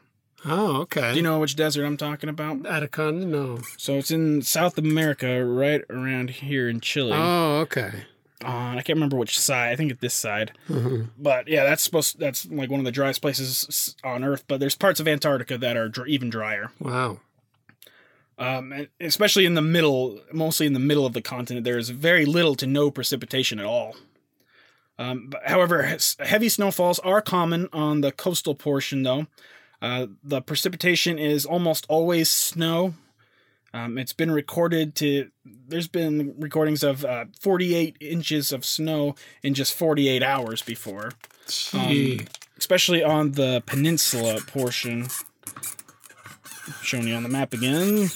[0.45, 1.12] Oh, okay.
[1.12, 2.65] Do you know which desert I'm talking about?
[2.65, 3.26] Atacama?
[3.26, 3.60] No.
[3.78, 7.13] So it's in South America, right around here in Chile.
[7.15, 8.06] Oh, okay.
[8.43, 9.71] Uh, I can't remember which side.
[9.71, 10.52] I think it's this side.
[11.17, 12.19] But yeah, that's supposed.
[12.19, 14.43] That's like one of the driest places on Earth.
[14.47, 16.71] But there's parts of Antarctica that are dr- even drier.
[16.80, 17.19] Wow.
[18.39, 22.28] Um, especially in the middle, mostly in the middle of the continent, there is very
[22.28, 23.95] little to no precipitation at all.
[25.00, 29.26] Um, but, however, heavy snowfalls are common on the coastal portion, though.
[29.82, 32.96] Uh, the precipitation is almost always snow.
[33.74, 35.30] Um, it's been recorded to.
[35.46, 41.12] There's been recordings of uh, 48 inches of snow in just 48 hours before,
[41.48, 42.26] Gee.
[42.58, 45.08] especially on the peninsula portion.
[46.82, 48.10] Showing you on the map again,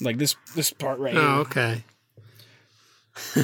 [0.00, 1.82] like this this part right oh, here.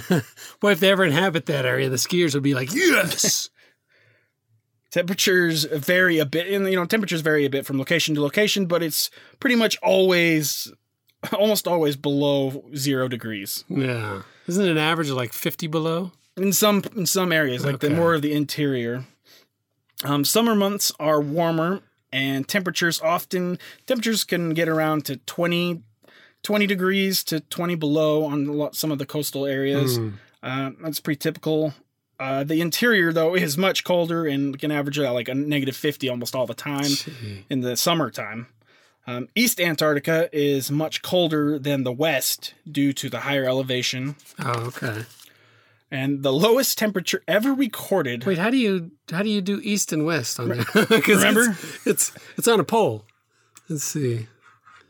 [0.01, 0.23] okay.
[0.62, 3.51] Well, if they ever inhabit that area, the skiers would be like, yes.
[4.94, 8.66] Temperatures vary a bit, and you know temperatures vary a bit from location to location,
[8.66, 10.72] but it's pretty much always,
[11.33, 13.64] almost always below zero degrees.
[13.68, 14.22] yeah.
[14.46, 16.12] Isn't it an average of like 50 below?
[16.37, 19.04] in some in some areas like the more of the interior
[20.04, 21.80] um, summer months are warmer
[22.12, 25.83] and temperatures often temperatures can get around to 20
[26.42, 30.11] 20 degrees to 20 below on lot, some of the coastal areas Hmm.
[30.42, 31.72] uh, that's pretty typical
[32.20, 36.09] uh, the interior though is much colder and can average out like a negative 50
[36.09, 37.44] almost all the time Gee.
[37.50, 38.46] in the summertime
[39.07, 44.66] um, east antarctica is much colder than the west due to the higher elevation Oh,
[44.68, 45.05] okay.
[45.90, 48.24] and the lowest temperature ever recorded.
[48.24, 50.64] Wait, how do you how do you do east and west on there?
[51.07, 51.50] Remember?
[51.50, 53.05] it's, it's it's on a pole.
[53.68, 54.27] Let's see.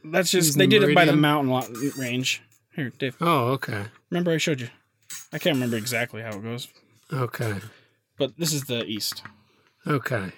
[0.05, 1.51] That's just using they did it by the mountain
[1.99, 2.43] range.
[2.77, 3.17] Here, Dave.
[3.21, 3.87] Oh, okay.
[4.11, 4.69] Remember I showed you.
[5.33, 6.69] I can't remember exactly how it goes,
[7.13, 7.61] Okay.
[8.19, 9.23] but this is the east.
[9.87, 10.33] Okay.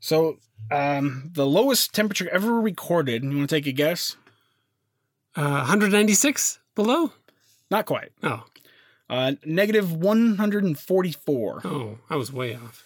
[0.00, 0.38] So,
[0.70, 3.22] um, the lowest temperature ever recorded.
[3.22, 4.16] You want to take a guess?
[5.36, 7.12] Uh, 196 below?
[7.70, 8.10] Not quite.
[8.22, 8.44] Oh.
[9.08, 12.84] Uh, negative 144, Oh, I was way off.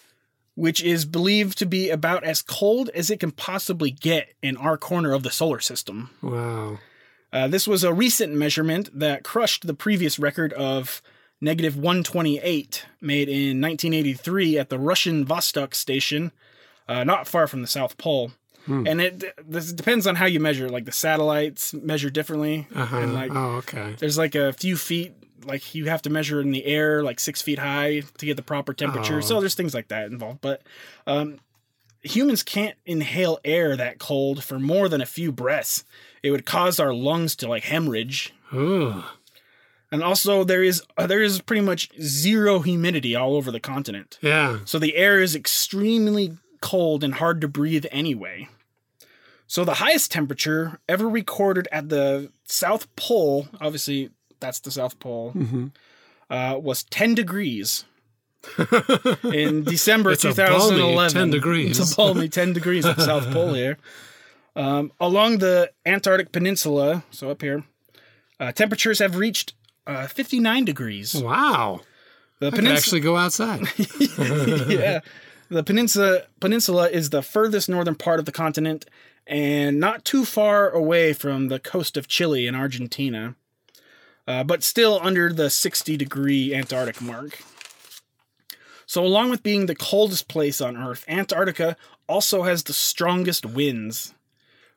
[0.55, 4.77] which is believed to be about as cold as it can possibly get in our
[4.77, 6.09] corner of the solar system.
[6.21, 6.79] Wow.
[7.31, 11.01] Uh, this was a recent measurement that crushed the previous record of
[11.41, 16.31] negative 128 made in 1983 at the Russian Vostok station,
[16.87, 18.31] uh, not far from the South Pole.
[18.69, 20.67] And it this depends on how you measure.
[20.67, 22.97] Like the satellites measure differently, Uh-huh.
[22.97, 23.95] and like oh, okay.
[23.97, 25.13] there's like a few feet.
[25.45, 28.43] Like you have to measure in the air, like six feet high, to get the
[28.43, 29.19] proper temperature.
[29.19, 29.21] Oh.
[29.21, 30.41] So there's things like that involved.
[30.41, 30.63] But
[31.05, 31.37] um,
[32.03, 35.85] humans can't inhale air that cold for more than a few breaths.
[36.21, 38.33] It would cause our lungs to like hemorrhage.
[38.53, 39.01] Ooh.
[39.91, 44.17] And also, there is uh, there is pretty much zero humidity all over the continent,
[44.21, 44.59] Yeah.
[44.65, 48.49] so the air is extremely cold and hard to breathe anyway.
[49.47, 54.09] So the highest temperature ever recorded at the South Pole, obviously
[54.41, 55.71] that's the South Pole, Mhm.
[56.29, 57.85] uh, was 10 degrees
[59.23, 61.13] in December It's a balmy 2011.
[61.13, 61.79] 10 degrees.
[61.79, 63.77] It's a balmy 10 degrees at the South Pole here.
[64.55, 67.63] Um, along the Antarctic Peninsula, so up here,
[68.39, 69.53] uh, temperatures have reached
[69.87, 71.15] uh, 59 degrees.
[71.15, 71.81] Wow.
[72.39, 73.61] The I peninsula, actually go outside.
[74.69, 74.99] yeah,
[75.49, 78.85] the peninsula peninsula is the furthest northern part of the continent,
[79.25, 83.35] and not too far away from the coast of Chile and Argentina,
[84.27, 87.39] uh, but still under the 60 degree Antarctic mark.
[88.85, 91.75] So, along with being the coldest place on Earth, Antarctica
[92.07, 94.13] also has the strongest winds.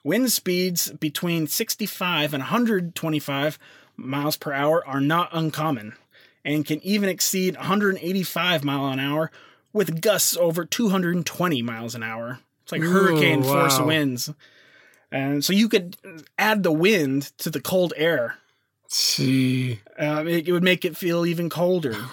[0.03, 3.59] Wind speeds between 65 and 125
[4.01, 5.95] miles per hour are not uncommon
[6.45, 9.31] and can even exceed 185 mile an hour
[9.73, 12.41] with gusts over 220 miles an hour.
[12.63, 14.31] It's like Ooh, hurricane force winds.
[15.13, 15.97] And so you could
[16.39, 18.37] add the wind to the cold air.
[18.91, 19.81] Gee.
[20.01, 21.95] Uh, it, it would make it feel even colder.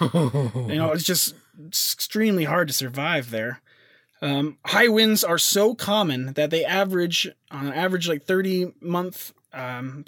[0.68, 1.34] You know, it's just
[1.66, 3.60] extremely hard to survive there.
[4.20, 10.04] Um, high winds are so common that they average on average like 30 month um,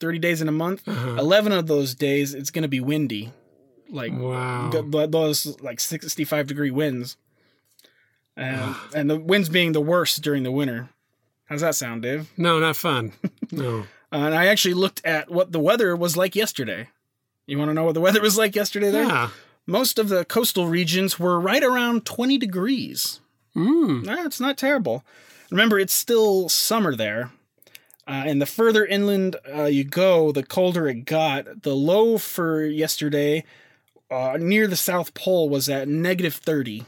[0.00, 0.86] 30 days in a month.
[0.88, 1.16] Uh-huh.
[1.18, 3.32] 11 of those days it's going to be windy.
[3.88, 4.70] Like Wow.
[4.70, 7.16] th- those like 65 degree winds.
[8.36, 10.88] And and the winds being the worst during the winter.
[11.46, 12.30] How's that sound, Dave?
[12.36, 13.12] No, not fun.
[13.50, 13.84] No.
[14.12, 16.88] And I actually looked at what the weather was like yesterday.
[17.46, 19.04] You want to know what the weather was like yesterday there?
[19.04, 19.30] Yeah.
[19.66, 23.20] Most of the coastal regions were right around 20 degrees.
[23.56, 24.04] Mm.
[24.04, 25.04] No, it's not terrible.
[25.50, 27.32] Remember, it's still summer there.
[28.06, 31.62] Uh, and the further inland uh, you go, the colder it got.
[31.62, 33.42] The low for yesterday
[34.10, 36.84] uh, near the South Pole was at negative 30.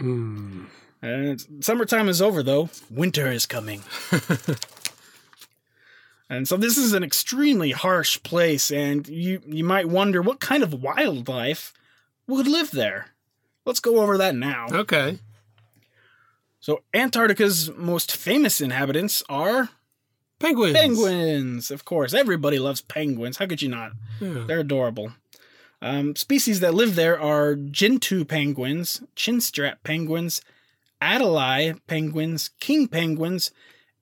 [0.00, 0.66] Mm.
[1.00, 2.68] And summertime is over, though.
[2.90, 3.82] Winter is coming.
[6.28, 10.62] and so this is an extremely harsh place, and you, you might wonder what kind
[10.62, 11.72] of wildlife
[12.26, 13.06] would live there.
[13.64, 14.66] Let's go over that now.
[14.70, 15.18] Okay.
[16.60, 19.70] So, Antarctica's most famous inhabitants are
[20.38, 20.74] Penguins.
[20.74, 21.70] penguins.
[21.70, 23.38] Of course, everybody loves penguins.
[23.38, 23.92] How could you not?
[24.20, 24.44] Yeah.
[24.46, 25.12] They're adorable.
[25.80, 30.42] Um, species that live there are Gentoo penguins, chinstrap penguins,
[31.00, 33.52] Adelie penguins, king penguins,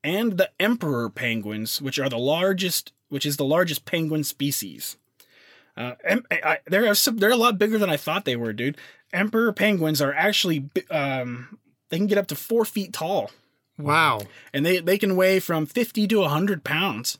[0.03, 4.97] and the emperor penguins, which are the largest, which is the largest penguin species.
[5.75, 8.77] Uh, em- I, they're some, they're a lot bigger than I thought they were, dude.
[9.13, 13.29] Emperor penguins are actually um, they can get up to four feet tall,
[13.77, 14.21] Wow.
[14.53, 17.17] and they they can weigh from fifty to hundred pounds.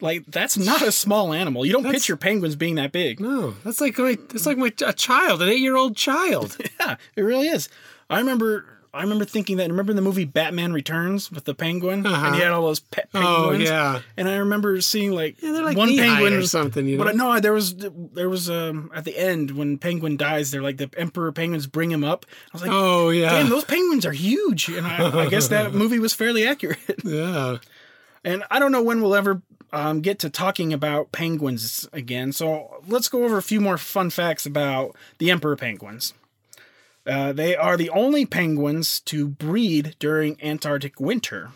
[0.00, 1.66] Like that's not a small animal.
[1.66, 3.18] You don't That's- picture penguins being that big.
[3.18, 6.56] No, that's like my that's like my a child, an eight year old child.
[6.80, 7.68] Yeah, it really is.
[8.08, 12.26] I remember I remember thinking that remember the movie Batman Returns with the penguin Uh-huh.
[12.26, 13.68] and he had all those pet oh penguins.
[13.68, 14.00] yeah.
[14.16, 17.04] And I remember seeing like, Yeah, like one penguin or something, you know.
[17.04, 20.78] But no, there was there was um at the end when penguin dies, they're like
[20.78, 22.24] the emperor penguins bring him up.
[22.30, 23.30] I was like, oh yeah.
[23.30, 24.68] damn, those penguins are huge.
[24.68, 26.78] And I, I guess that movie was fairly accurate.
[27.04, 27.58] yeah.
[28.24, 32.32] And I don't know when we'll ever um, get to talking about penguins again.
[32.32, 36.14] So let's go over a few more fun facts about the emperor penguins.
[37.08, 41.50] Uh, they are the only penguins to breed during Antarctic winter.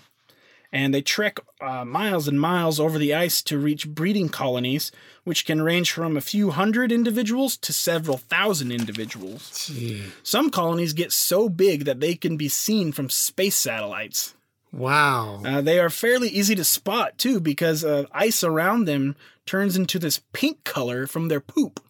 [0.75, 4.91] And they trek uh, miles and miles over the ice to reach breeding colonies,
[5.25, 9.67] which can range from a few hundred individuals to several thousand individuals.
[9.67, 10.05] Gee.
[10.23, 14.35] Some colonies get so big that they can be seen from space satellites.
[14.73, 15.43] Wow.
[15.45, 19.99] Uh, they are fairly easy to spot too because uh, ice around them turns into
[19.99, 21.81] this pink color from their poop.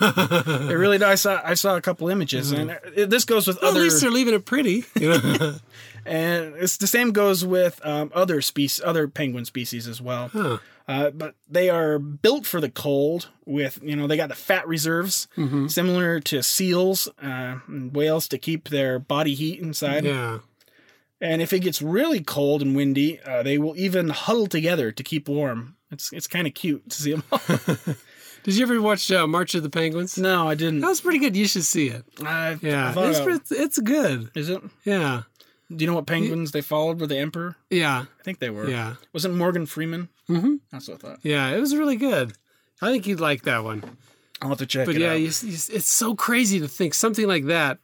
[0.00, 1.10] It really does.
[1.10, 3.80] I saw I saw a couple images, and it, this goes with Well, at other.
[3.84, 4.84] least they're leaving it pretty.
[4.98, 5.54] You know?
[6.06, 10.28] and it's the same goes with um, other species, other penguin species as well.
[10.28, 10.58] huh.
[10.88, 13.28] Uh, but they are built for the cold.
[13.46, 15.68] With you know, they got the fat reserves Mm-hmm.
[15.68, 20.04] similar to seals uh, and whales to keep their body heat inside.
[20.04, 20.38] Yeah.
[21.20, 25.02] And if it gets really cold and windy, uh, they will even huddle together to
[25.04, 25.76] keep warm.
[25.92, 27.22] It's it's kind of cute to see them.
[28.44, 30.18] Did you ever watch uh, March of the Penguins?
[30.18, 30.80] no, I didn't.
[30.80, 31.36] That was pretty good.
[31.36, 32.04] You should see it.
[32.24, 32.92] I, I Yeah.
[32.92, 34.30] thought It's, about- it's, it's good.
[34.34, 34.62] is it?
[34.84, 35.22] Yeah.
[35.74, 37.56] Do you know what penguins they followed with the emperor?
[37.70, 38.04] Yeah.
[38.20, 38.68] I think they were.
[38.68, 38.96] Yeah.
[39.14, 40.08] Wasn't Morgan Freeman?
[40.26, 41.18] hmm That's what I thought.
[41.22, 41.48] Yeah.
[41.50, 42.32] It was really good.
[42.82, 43.82] I think you'd like that one.
[44.42, 45.20] I'll have to check But it yeah, out.
[45.20, 47.78] you, you, it's so crazy to think something like that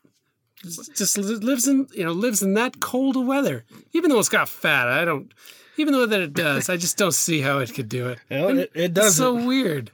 [0.96, 3.64] just lives in you know lives in that cold of weather.
[3.92, 5.32] Even though it's got fat, I don't.
[5.76, 8.18] Even though that it does, I just don't see how it could do it.
[8.28, 9.92] Well, it, it It's does so weird.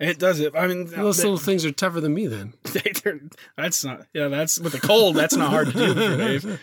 [0.00, 0.54] It does it.
[0.54, 2.26] I mean, Those they- little things are tougher than me.
[2.28, 2.54] Then
[3.56, 4.06] that's not.
[4.12, 5.16] Yeah, that's with the cold.
[5.16, 6.60] That's not hard to do Dave.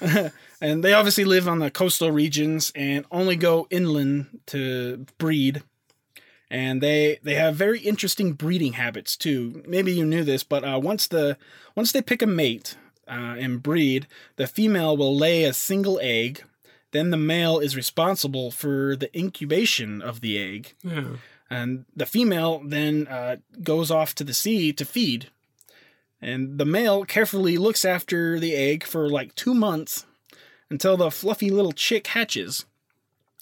[0.60, 5.62] and they obviously live on the coastal regions and only go inland to breed.
[6.50, 9.62] And they they have very interesting breeding habits too.
[9.68, 11.36] Maybe you knew this, but uh, once the
[11.76, 16.42] once they pick a mate uh, and breed, the female will lay a single egg.
[16.92, 21.04] Then the male is responsible for the incubation of the egg yeah.
[21.50, 25.28] And the female then uh, goes off to the sea to feed
[26.22, 30.06] and the male carefully looks after the egg for like two months
[30.70, 32.64] until the fluffy little chick hatches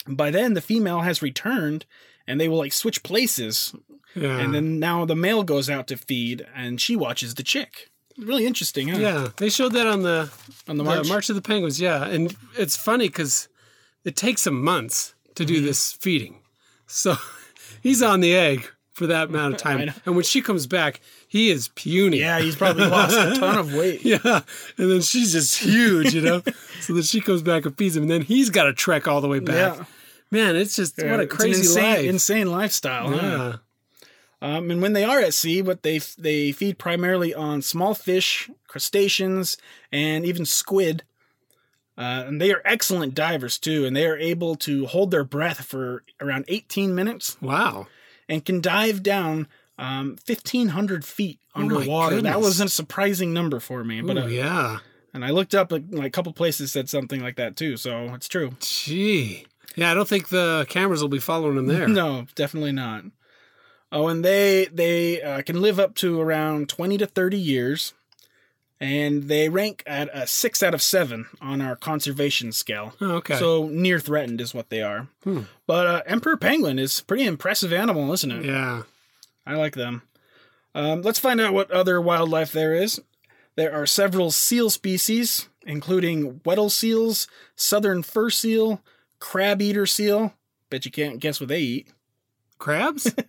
[0.07, 1.85] by then the female has returned
[2.25, 3.73] and they will like switch places
[4.15, 4.39] Yeah.
[4.39, 8.45] and then now the male goes out to feed and she watches the chick really
[8.45, 8.97] interesting, huh?
[8.97, 10.29] Yeah, they showed that on the
[10.67, 11.07] On the the march.
[11.07, 11.79] March of the Penguins.
[11.79, 13.47] Yeah, and it's funny because
[14.03, 15.53] it takes them months to Mm-hmm.
[15.53, 16.41] do this feeding,
[16.85, 17.15] so
[17.81, 19.91] he's on the egg for that amount of time.
[20.05, 22.19] And when she comes back, he is puny.
[22.19, 24.01] Yeah, he's probably lost a ton of weight.
[24.05, 24.41] Yeah,
[24.77, 26.41] and then she's just huge, you know.
[26.81, 29.21] so then she comes back and feeds him, and then he's got to trek all
[29.21, 29.77] the way back.
[29.77, 29.85] Yeah.
[30.31, 32.05] Man, it's just what a crazy insane, life.
[32.05, 33.09] insane lifestyle.
[33.09, 33.15] huh?
[33.21, 33.55] yeah.
[34.41, 38.49] Um, and when they are at sea, what they they feed primarily on small fish,
[38.67, 39.57] crustaceans,
[39.91, 41.03] and even squid.
[41.99, 45.65] Uh, and they are excellent divers too, and they are able to hold their breath
[45.65, 47.87] for around 18 minutes Wow.
[48.29, 52.15] and can dive down um, 1,500 feet Oh underwater.
[52.15, 52.45] that goodness.
[52.45, 53.99] was a surprising number for me.
[54.01, 54.77] But Ooh, uh, yeah.
[55.13, 58.29] and I looked up like, a couple places said something like that too, so it's
[58.29, 58.51] true.
[58.61, 59.45] Gee.
[59.75, 61.87] Yeah, I don't think the cameras will be following them there.
[61.89, 63.03] No, definitely not.
[63.91, 67.93] Oh, and they they uh, can live up to around twenty to thirty years,
[68.79, 72.93] and they rank at a six out of seven on our conservation scale.
[73.01, 73.37] Oh, okay.
[73.37, 75.07] So near threatened is what they are.
[75.23, 75.41] Hmm.
[75.67, 78.45] But uh, emperor penguin is a pretty impressive animal, isn't it?
[78.45, 78.83] yeah.
[79.45, 80.03] I like them.
[80.75, 83.01] Um, let's find out what other wildlife there is.
[83.55, 88.81] There are several seal species, including Weddell seals, southern fur seal,
[89.17, 90.33] crab eater seal.
[90.69, 91.87] Bet you can't guess what they eat.
[92.59, 93.13] Crabs?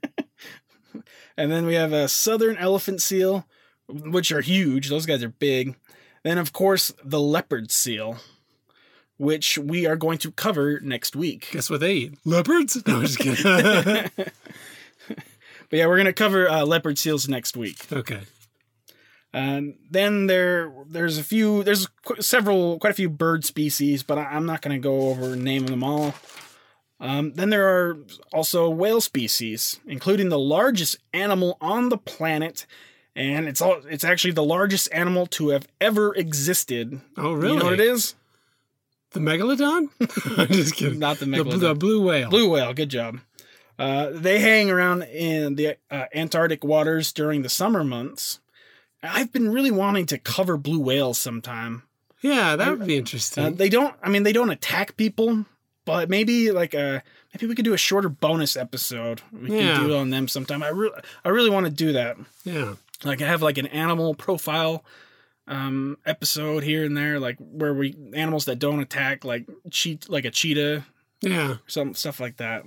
[1.36, 3.46] And then we have a southern elephant seal,
[3.92, 4.88] which are huge.
[4.88, 5.76] Those guys are big.
[6.22, 8.18] Then, of course, the leopard seal,
[9.16, 11.48] which we are going to cover next week.
[11.52, 12.18] Guess what they eat?
[12.24, 12.86] Leopards?
[12.86, 14.10] No, I'm just kidding.
[15.70, 17.90] But yeah, we're going to cover uh, leopard seals next week.
[17.92, 18.22] okay.
[19.32, 24.18] And then there, there's a few, there's qu- several, quite a few bird species, but
[24.18, 26.14] I, I'm not going to go over and name them all.
[26.98, 27.98] Um, then there are
[28.32, 32.66] also whale species, including the largest animal on the planet,
[33.16, 37.00] and it's all, it's actually the largest animal to have ever existed.
[37.16, 37.54] Oh, really?
[37.54, 38.14] You know what it is?
[39.12, 39.88] The megalodon?
[40.38, 40.98] I'm just kidding.
[41.00, 41.60] Not the The, megalodon.
[41.60, 42.30] the blue whale.
[42.30, 43.18] Blue whale, good job.
[43.78, 48.38] Uh, they hang around in the uh, Antarctic waters during the summer months.
[49.02, 51.84] I've been really wanting to cover blue whales sometime.
[52.20, 53.42] Yeah, that would be interesting.
[53.44, 53.94] Uh, they don't.
[54.02, 55.46] I mean, they don't attack people,
[55.86, 59.22] but maybe like a maybe we could do a shorter bonus episode.
[59.32, 59.78] We Yeah.
[59.78, 60.62] could do on them sometime.
[60.62, 62.18] I really, I really want to do that.
[62.44, 62.74] yeah.
[63.04, 64.84] Like I have like an animal profile
[65.48, 70.24] um episode here and there, like where we animals that don't attack, like cheat, like
[70.24, 70.84] a cheetah,
[71.22, 71.56] Yeah.
[71.66, 72.64] some stuff like that.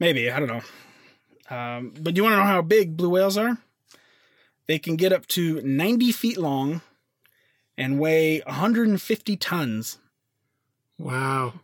[0.00, 1.56] Maybe I don't know.
[1.56, 3.58] Um, but you want to know how big blue whales are?
[4.66, 6.80] They can get up to 90 feet long
[7.78, 9.98] and weigh 150 tons.
[10.98, 11.60] Wow.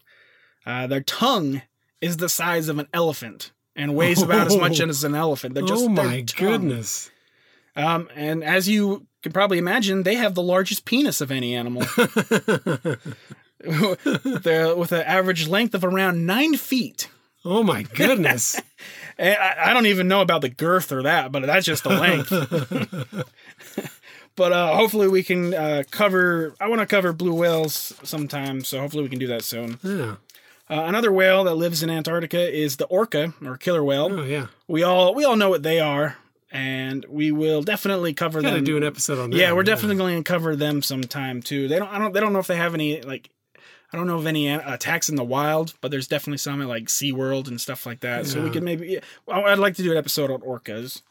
[0.64, 1.62] Uh, their tongue
[2.01, 5.55] is the size of an elephant and weighs about as much as an elephant.
[5.55, 6.49] They're just oh my tongue.
[6.51, 7.11] goodness.
[7.75, 11.83] Um, and as you can probably imagine, they have the largest penis of any animal.
[13.63, 17.09] They're with an average length of around nine feet.
[17.45, 18.61] oh my goodness.
[19.19, 22.31] I, I don't even know about the girth or that, but that's just the length.
[24.37, 26.55] but uh, hopefully we can uh, cover.
[26.61, 29.79] I want to cover blue whales sometime, so hopefully we can do that soon.
[29.83, 30.17] yeah.
[30.71, 34.09] Uh, another whale that lives in Antarctica is the orca or killer whale.
[34.11, 34.47] Oh yeah.
[34.67, 36.17] We all we all know what they are,
[36.53, 38.65] and we will definitely cover Got to them.
[38.65, 39.37] do an episode on that.
[39.37, 41.67] yeah, we're definitely going to cover them sometime too.
[41.67, 41.88] They don't.
[41.88, 42.12] I don't.
[42.12, 43.31] They don't know if they have any like.
[43.93, 46.85] I don't know of any attacks in the wild, but there's definitely some at like
[46.85, 48.27] SeaWorld and stuff like that.
[48.27, 49.01] So we could maybe.
[49.27, 51.03] Well, I'd like to do an episode on orcas.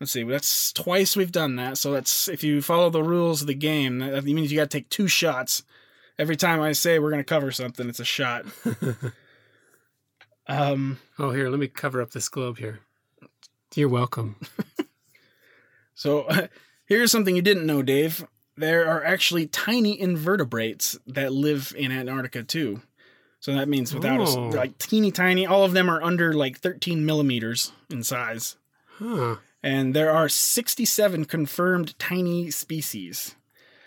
[0.00, 0.24] Let's see.
[0.24, 1.78] That's twice we've done that.
[1.78, 4.70] So that's if you follow the rules of the game, that that means you got
[4.70, 5.62] to take two shots.
[6.18, 8.46] Every time I say we're going to cover something, it's a shot.
[10.48, 10.98] um.
[11.18, 12.80] Oh, here, let me cover up this globe here.
[13.74, 14.36] You're welcome.
[15.94, 16.26] So
[16.86, 18.26] here's something you didn't know, Dave.
[18.56, 22.82] There are actually tiny invertebrates that live in Antarctica too.
[23.40, 24.48] So that means without us, Oh.
[24.48, 25.46] like teeny tiny.
[25.46, 28.56] All of them are under like 13 millimeters in size,
[28.98, 29.36] Huh.
[29.62, 33.34] and there are 67 confirmed tiny species.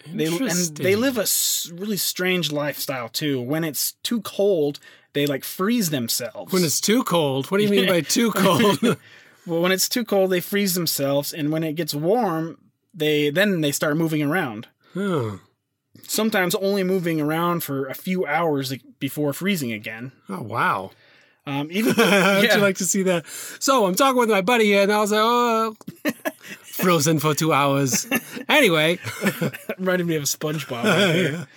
[0.05, 1.25] They and they live a
[1.73, 3.41] really strange lifestyle too.
[3.41, 4.79] When it's too cold,
[5.13, 6.53] they like freeze themselves.
[6.53, 7.49] when it's too cold.
[7.49, 8.97] What do you mean by too cold?
[9.45, 12.57] Well, when it's too cold, they freeze themselves, and when it gets warm,
[12.93, 14.67] they then they start moving around.
[16.07, 20.11] sometimes only moving around for a few hours before freezing again.
[20.29, 20.91] oh wow.
[21.47, 23.27] Um, even yeah, you like to see that?
[23.59, 25.75] So I'm talking with my buddy here, and I was like, oh,
[26.61, 28.07] frozen for two hours.
[28.49, 28.99] Anyway,
[29.77, 30.83] reminded me of SpongeBob.
[30.83, 31.47] Right there.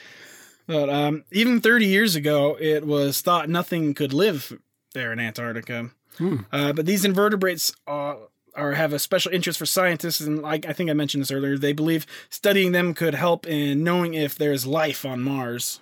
[0.67, 4.53] But um, even 30 years ago, it was thought nothing could live
[4.93, 5.91] there in Antarctica.
[6.19, 6.37] Hmm.
[6.53, 8.19] Uh, but these invertebrates are,
[8.55, 11.57] are have a special interest for scientists, and like I think I mentioned this earlier,
[11.57, 15.81] they believe studying them could help in knowing if there's life on Mars.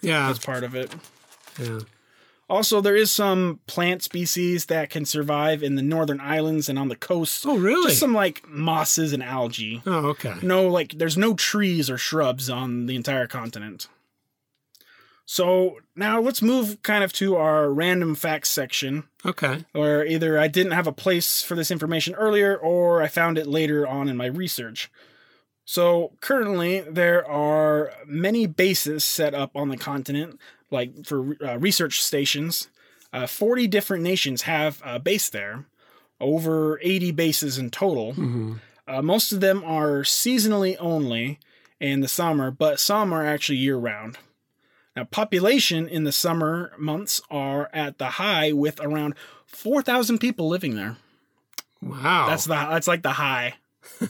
[0.00, 0.28] Yeah.
[0.28, 0.94] That's part of it.
[1.58, 1.80] Yeah.
[2.50, 6.88] Also, there is some plant species that can survive in the northern islands and on
[6.88, 7.44] the coast.
[7.46, 7.88] Oh, really?
[7.88, 9.82] Just some like mosses and algae.
[9.84, 10.34] Oh, okay.
[10.42, 13.88] No, like there's no trees or shrubs on the entire continent.
[15.30, 19.66] So now let's move kind of to our random facts section, Okay.
[19.72, 23.46] where either I didn't have a place for this information earlier or I found it
[23.46, 24.90] later on in my research.
[25.66, 32.02] So currently, there are many bases set up on the continent, like for uh, research
[32.02, 32.70] stations.
[33.12, 35.66] Uh, 40 different nations have a base there,
[36.22, 38.14] over 80 bases in total.
[38.88, 41.38] Uh, most of them are seasonally only
[41.80, 44.16] in the summer, but some are actually year round.
[44.98, 49.14] Now, population in the summer months are at the high with around
[49.46, 50.96] 4,000 people living there.
[51.80, 52.26] Wow.
[52.28, 53.54] That's the that's like the high.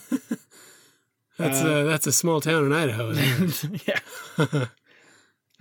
[1.37, 3.13] that's a that's a small town in Idaho.
[3.87, 4.67] yeah.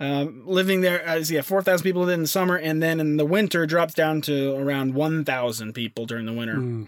[0.00, 3.26] um, living there, as yeah, four thousand people in the summer, and then in the
[3.26, 6.54] winter drops down to around one thousand people during the winter.
[6.56, 6.84] Hmm.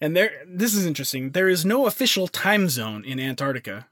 [0.00, 1.32] And there, this is interesting.
[1.32, 3.88] There is no official time zone in Antarctica.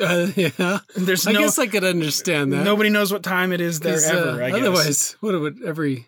[0.00, 0.78] Uh, yeah.
[0.96, 2.64] There's I no guess I could understand that.
[2.64, 4.42] nobody knows what time it is there uh, ever.
[4.42, 4.60] I guess.
[4.60, 6.06] otherwise, what would every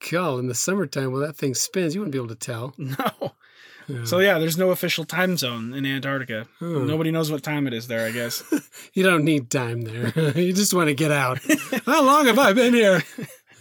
[0.00, 1.12] kill in the summertime?
[1.12, 1.94] Well, that thing spins.
[1.94, 2.74] You wouldn't be able to tell.
[2.78, 3.32] no.
[3.88, 4.04] Yeah.
[4.04, 6.46] So yeah, there's no official time zone in Antarctica.
[6.60, 6.86] Hmm.
[6.86, 8.06] Nobody knows what time it is there.
[8.06, 8.42] I guess.
[8.94, 10.38] You don't need time there.
[10.38, 11.38] you just want to get out.
[11.86, 13.02] How long have I been here?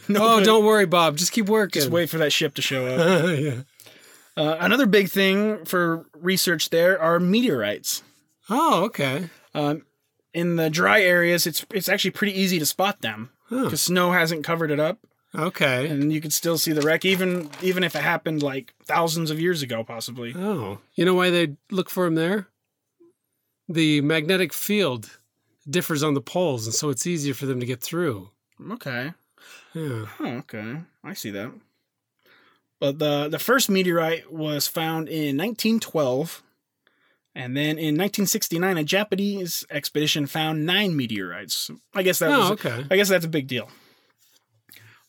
[0.10, 1.16] oh, don't worry, Bob.
[1.16, 1.80] Just keep working.
[1.80, 3.40] Just wait for that ship to show up.
[3.40, 3.62] yeah.
[4.36, 8.04] Uh, another big thing for research there are meteorites.
[8.54, 9.30] Oh, okay.
[9.56, 9.84] Um,
[10.34, 13.64] in the dry areas, it's it's actually pretty easy to spot them Huh.
[13.66, 15.00] because snow hasn't covered it up,
[15.34, 15.88] Okay.
[15.88, 19.40] and you can still see the wreck, even even if it happened like thousands of
[19.40, 20.34] years ago, possibly.
[20.36, 22.48] Oh, you know why they look for them there?
[23.70, 25.20] The magnetic field
[25.70, 28.30] differs on the poles, and so it's easier for them to get through.
[28.72, 29.14] Okay.
[29.74, 30.06] Yeah.
[30.20, 30.78] Oh, okay.
[31.04, 31.52] I see that.
[32.80, 36.44] But the the first meteorite was found in 1912,
[37.36, 41.72] and then in 1969, a Japanese expedition found nine meteorites.
[41.94, 42.86] I guess that was Oh, okay.
[42.92, 43.70] I guess that's a big deal.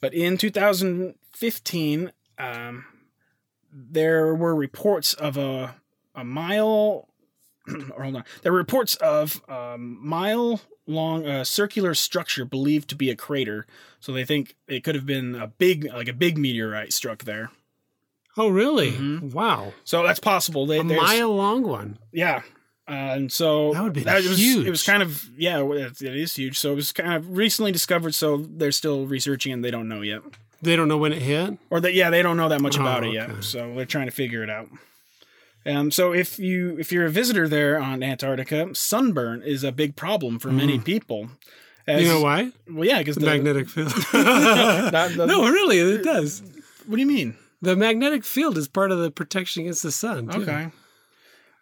[0.00, 2.84] But in 2015, um,
[3.72, 5.76] there were reports of a
[6.14, 7.08] a mile.
[7.68, 8.24] or hold on.
[8.42, 13.66] There were reports of a mile long uh, circular structure believed to be a crater.
[14.00, 17.50] So they think it could have been a big, like a big meteorite struck there.
[18.36, 18.92] Oh, really?
[18.92, 19.32] Mhm.
[19.32, 19.72] Wow.
[19.84, 20.66] So that's possible.
[20.66, 21.98] They, A mile long one.
[22.12, 22.42] yeah.
[22.88, 24.66] Uh, and so That would be was, huge.
[24.66, 26.58] It was kind of yeah, it it is huge.
[26.58, 28.12] So it was kind of recently discovered.
[28.14, 30.22] So they're still researching and they don't know yet,
[30.60, 31.58] They don't know when it hit.
[31.70, 33.32] or that yeah, they don't know that much Oh, about it okay.
[33.34, 33.44] yet.
[33.44, 34.68] So they're trying to figure it out.
[35.64, 39.94] Um, so if you if you're a visitor there on Antarctica, sunburn is a big
[39.94, 41.28] problem for many people.
[41.86, 42.04] As, Mm.
[42.04, 42.50] you know why?
[42.68, 43.92] Well, yeah, because The magnetic field.
[44.12, 46.42] That- that- no, really, it does.
[46.86, 47.36] What do you mean?
[47.62, 50.28] The magnetic field is part of the protection against the sun.
[50.28, 50.42] too.
[50.42, 50.68] Okay.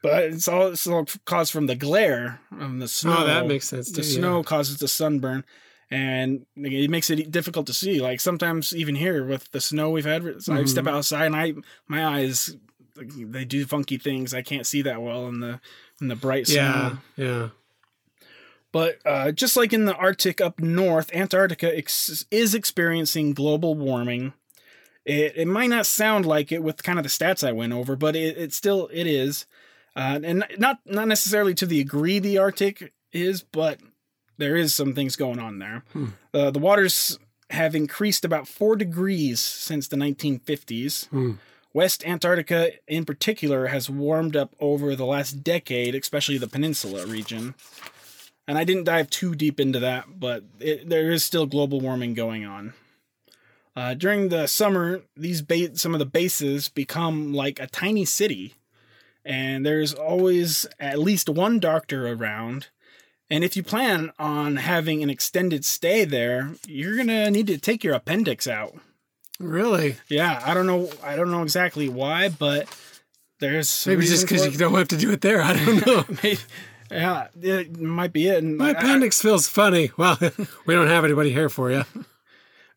[0.02, 3.16] But it's all, it's all caused from the glare of the snow.
[3.18, 4.14] Oh, that makes sense, The too, yeah.
[4.16, 5.44] snow causes the sunburn,
[5.90, 8.00] and it makes it difficult to see.
[8.00, 10.94] Like sometimes even here with the snow we've had, so I step Mm-hmm.
[10.96, 11.52] outside and I
[11.86, 12.56] my eyes
[12.96, 14.32] they do funky things.
[14.32, 15.60] I can't see that well in the
[16.00, 16.98] in the bright snow.
[17.16, 17.24] Yeah.
[17.26, 17.48] Yeah.
[18.72, 24.32] But uh, just like in the Arctic up north, Antarctica ex- is experiencing global warming.
[25.10, 27.96] It, it might not sound like it with kind of the stats I went over,
[27.96, 29.44] but it, it still it is,
[29.96, 33.80] uh, and not not necessarily to the degree the Arctic is, but
[34.38, 35.82] there is some things going on there.
[36.32, 37.18] Uh, the waters
[37.50, 41.08] have increased about four degrees since the 1950s.
[41.08, 41.32] Hmm.
[41.72, 47.56] West Antarctica, in particular, has warmed up over the last decade, especially the peninsula region.
[48.46, 52.14] And I didn't dive too deep into that, but it, there is still global warming
[52.14, 52.74] going on.
[53.80, 58.52] Uh, during the summer, these ba- some of the bases become like a tiny city,
[59.24, 62.66] and there's always at least one doctor around.
[63.30, 67.82] And if you plan on having an extended stay there, you're gonna need to take
[67.82, 68.74] your appendix out.
[69.38, 69.96] Really?
[70.08, 70.90] Yeah, I don't know.
[71.02, 72.68] I don't know exactly why, but
[73.38, 75.40] there's Maybe just because you don't have to do it there.
[75.40, 76.04] I don't know.
[76.22, 76.38] Maybe-
[76.90, 78.42] yeah, it might be it.
[78.42, 79.90] And My I- appendix feels funny.
[79.96, 80.18] Well,
[80.66, 81.84] we don't have anybody here for you.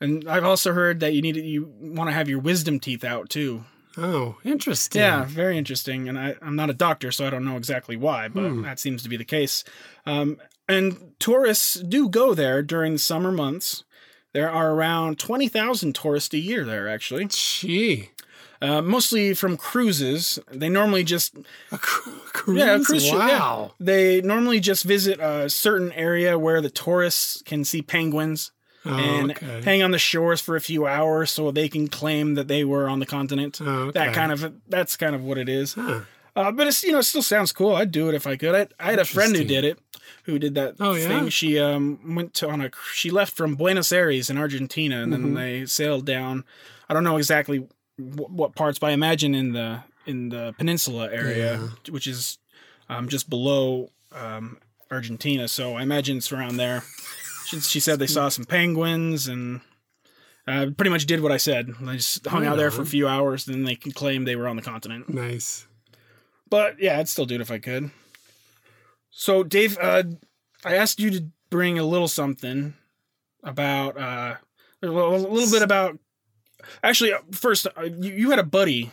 [0.01, 3.03] And I've also heard that you need to, you want to have your wisdom teeth
[3.03, 3.65] out too.
[3.97, 5.01] Oh, interesting.
[5.01, 6.09] Yeah, very interesting.
[6.09, 8.61] And I, I'm not a doctor, so I don't know exactly why, but Hmm.
[8.63, 9.63] that seems to be the case.
[10.05, 10.37] Um,
[10.67, 13.83] and tourists do go there during the summer months.
[14.31, 17.27] There are around 20,000 tourists a year there, actually.
[17.29, 18.09] Gee.
[18.59, 20.39] Uh, mostly from cruises.
[20.51, 21.35] They normally just
[21.71, 22.57] A cru- cruise?
[22.59, 23.13] yeah, a cruise ship.
[23.13, 23.27] yeah.
[23.39, 23.73] Wow.
[23.79, 28.51] They normally just visit a certain area where the tourists can see penguins
[28.85, 29.61] Oh, and okay.
[29.63, 32.89] hang on the shores for a few hours so they can claim that they were
[32.89, 33.59] on the continent.
[33.61, 35.73] Oh, That kind of that's kind of what it is.
[35.75, 36.01] Huh.
[36.35, 37.75] Uh, but it's you know it still sounds cool.
[37.75, 38.55] I'd do it if I could.
[38.55, 39.79] I, I had a friend who did it,
[40.23, 41.07] who did that Oh, yeah?
[41.07, 41.29] thing.
[41.29, 45.23] She um went to on a she left from Buenos Aires in Argentina, and Mm-hmm.
[45.23, 46.43] then they sailed down.
[46.89, 47.67] I don't know exactly
[47.97, 52.37] what, what parts, but I imagine in the in the peninsula area, which is
[52.89, 54.57] um, just below um,
[54.91, 55.47] Argentina.
[55.47, 56.83] So I imagine it's around there.
[57.53, 59.61] She, she said they saw some penguins and.
[60.45, 61.71] Uh, pretty much did what I said.
[61.79, 64.57] They just hung out there for a few hours, then they claimed they were on
[64.57, 65.07] the continent.
[65.07, 65.65] Nice.
[66.49, 67.91] But yeah, I'd still do it if I could.
[69.09, 70.03] So, Dave, uh,
[70.65, 72.73] I asked you to bring a little something
[73.41, 74.35] about uh,
[74.81, 75.97] a little, bit about.
[76.83, 78.91] Actually, uh, first, uh, you, you had a buddy.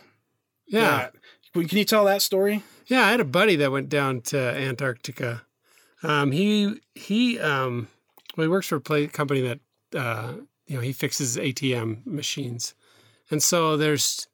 [0.69, 1.11] Yeah.
[1.53, 2.63] that- can you tell that story?
[2.87, 5.43] Yeah, I had a buddy that went down to Antarctica.
[6.03, 7.89] Um, he he um,
[8.37, 9.61] well, he works for a play, company that
[9.99, 10.35] uh,
[10.67, 12.75] you know he fixes ATM machines,
[13.31, 14.29] and so there's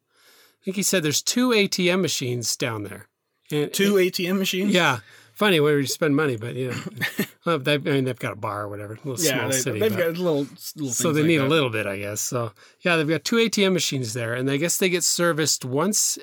[0.61, 3.07] I think he said there's two ATM machines down there.
[3.51, 4.73] And- Two ATM machines.
[4.73, 4.99] yeah,
[5.33, 6.77] funny where you spend money, but you know,
[7.45, 9.37] well, they, I mean they've got a bar or whatever, a little yeah.
[9.39, 9.79] small They, city.
[9.79, 11.47] have but- got little, little so they like need that.
[11.47, 12.19] a little bit, I guess.
[12.21, 16.17] So yeah, they've got two ATM machines there, and I guess they get serviced once.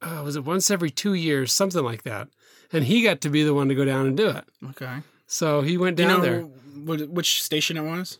[0.00, 2.28] Uh, was it once every two years, something like that?
[2.72, 4.44] And he got to be the one to go down and do it.
[4.70, 4.98] Okay.
[5.32, 6.40] So he went Do you down know there.
[6.84, 8.18] what, which station it was?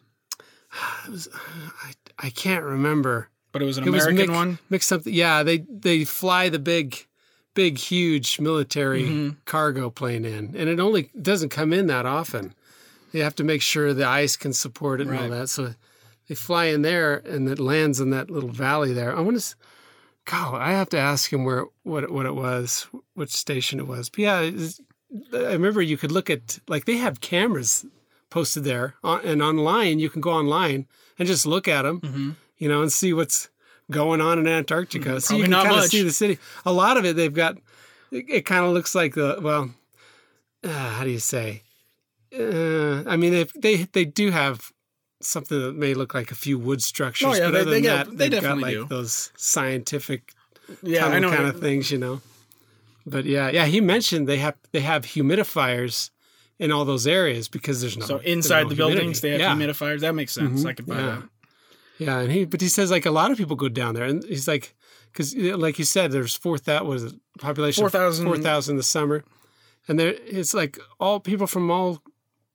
[1.06, 1.28] It was,
[1.84, 1.92] I,
[2.26, 3.28] I can't remember.
[3.52, 4.58] But it was an It was American mix- one.
[4.70, 5.12] Mix something.
[5.12, 7.06] Yeah, they they fly the big,
[7.54, 9.30] big, huge military Mm-hmm.
[9.44, 12.54] cargo plane in, and it only doesn't come in that often.
[13.12, 15.50] They have to make sure the ice can support it and all that.
[15.50, 15.74] So
[16.28, 19.14] they fly in there, and it lands in that little valley there.
[19.14, 19.54] I want to.
[20.24, 24.08] God, I have to ask him where what what it was, which station it was.
[24.08, 24.50] But yeah,
[25.34, 27.84] I remember you could look at like they have cameras
[28.30, 30.86] posted there, and online you can go online
[31.18, 32.30] and just look at them, Mm-hmm.
[32.58, 33.48] you know, and see what's
[33.90, 35.20] going on in Antarctica.
[35.20, 36.38] so you can kind of see the city.
[36.64, 37.58] A lot of it they've got.
[38.10, 39.70] It, it kind of looks like the well,
[40.64, 41.62] uh, how do you say?
[42.34, 44.72] Uh, I mean, they they they do have
[45.20, 47.28] something that may look like a few wood structures.
[47.28, 48.86] Oh, yeah, but they- other they than got- that, they they've got like do.
[48.86, 50.32] those scientific
[50.82, 51.30] Yeah, I know.
[51.30, 52.20] kind of things, you know.
[53.06, 56.10] But yeah, yeah, he mentioned they have they have humidifiers
[56.58, 59.54] in all those areas because there's no So inside no the buildings, they have yeah.
[59.54, 60.00] humidifiers.
[60.00, 60.64] That makes sense.
[60.64, 61.06] I could buy yeah.
[61.06, 61.22] that.
[61.98, 64.24] Yeah, and he but he says like a lot of people go down there, and
[64.24, 64.74] he's like,
[65.12, 69.24] because like you said, there's four thousand was it population 4,000 four thousand this summer,
[69.88, 72.02] and there it's like all people from all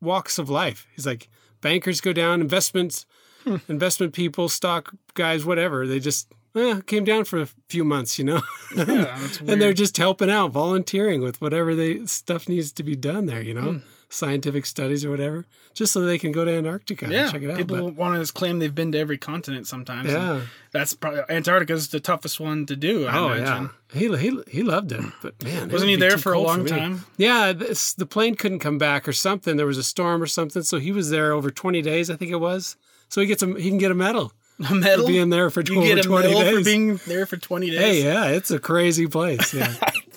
[0.02, 0.88] walks of life.
[0.96, 1.30] He's like
[1.62, 3.06] bankers go down, investments,
[3.44, 3.58] Hmm.
[3.70, 5.88] investment people, stock guys, whatever.
[5.88, 8.42] They just eh, came down for a few months, you know,
[8.76, 13.26] Yeah, and they're just helping out, volunteering with whatever they stuff needs to be done
[13.26, 13.78] there, you know, Hmm.
[14.10, 17.50] scientific studies or whatever, just so they can go to Antarctica Yeah, and check it
[17.52, 17.58] out.
[17.58, 20.10] people But- want to claim they've been to every continent sometimes.
[20.12, 20.42] yeah.
[20.72, 23.06] that's probably Antarctica's the toughest one to do.
[23.08, 23.70] I Oh imagine.
[23.94, 26.70] yeah, he he he loved it, but man, Wasn't he there for a long me.
[26.70, 27.06] time?
[27.18, 29.58] Yeah, this, the plane couldn't come back or something.
[29.58, 32.32] There was a storm or something, so he was there over twenty days, I think
[32.32, 32.76] it was.
[33.10, 34.34] So he gets a he can get a medal
[34.70, 35.06] A medal?
[35.06, 36.58] for being there for you over get a twenty medal days.
[36.58, 37.80] for being there for twenty days.
[37.80, 39.54] hey, yeah, it's a crazy place.
[39.54, 39.74] Yeah,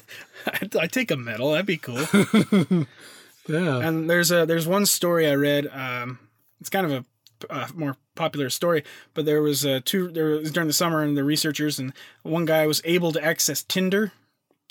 [0.47, 1.51] I'd, I'd take a medal.
[1.53, 1.99] That'd be cool.
[3.49, 3.87] yeah.
[3.87, 5.67] and there's a there's one story I read.
[5.73, 6.19] Um,
[6.59, 7.05] it's kind of a
[7.51, 8.85] uh, more popular story,
[9.15, 10.11] but there was uh, two.
[10.11, 13.63] There was during the summer, and the researchers and one guy was able to access
[13.63, 14.13] Tinder,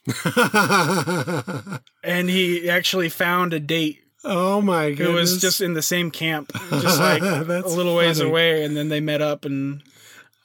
[2.04, 5.08] and he actually found a date oh my god.
[5.08, 8.30] It was just in the same camp, just like a little ways funny.
[8.30, 9.82] away, and then they met up, and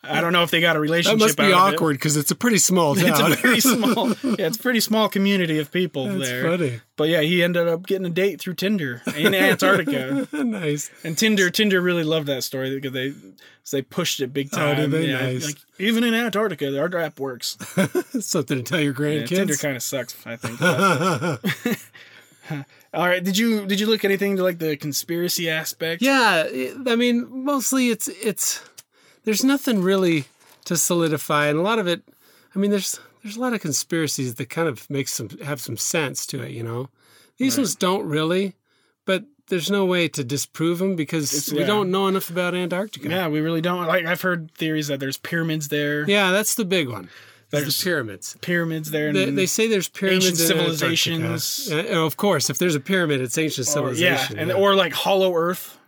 [0.02, 1.18] I don't know if they got a relationship.
[1.18, 1.52] that must be it.
[1.54, 3.06] awkward because it's a pretty small town.
[3.32, 4.08] It's a very small,
[4.38, 6.42] yeah, it's a pretty small community of people That's there.
[6.50, 6.80] funny.
[6.96, 10.90] But yeah, he ended up getting a date through Tinder in Antarctica, nice.
[11.02, 13.14] and Tinder, Tinder really loved that story because they,
[13.72, 14.76] they pushed it big Oh, time.
[14.76, 15.06] did they?
[15.08, 15.46] Yeah, Nice.
[15.46, 17.56] like even in Antarctica, our app works.
[18.20, 20.60] Something to tell your Yeah, Tinder kind of sucks, I think.
[20.60, 21.40] but-
[22.94, 26.00] All right, did you did you look anything to like the conspiracy aspect?
[26.02, 26.46] Yeah,
[26.86, 28.62] I mean, mostly it's it's
[29.24, 30.26] there's nothing really
[30.66, 32.02] to solidify, and a lot of it.
[32.54, 35.76] I mean, there's there's a lot of conspiracies that kind of make some have some
[35.76, 36.52] sense to it.
[36.52, 36.88] You know,
[37.38, 38.54] these ones don't really,
[39.06, 41.66] but there's no way to disprove them because It's- we yeah.
[41.66, 43.08] don't know enough about Antarctica.
[43.08, 43.86] Yeah, we really don't.
[43.86, 47.08] Like I've heard theories that there's pyramids there, Yeah, that's the big one.
[47.62, 48.36] There's pyramids.
[48.40, 51.68] pyramids there, They, they say there's pyramids ancient in civilizations.
[51.72, 54.38] Uh, of course, if there's a pyramid, it's ancient or, yeah, civilization.
[54.38, 55.78] and or like Hollow Earth.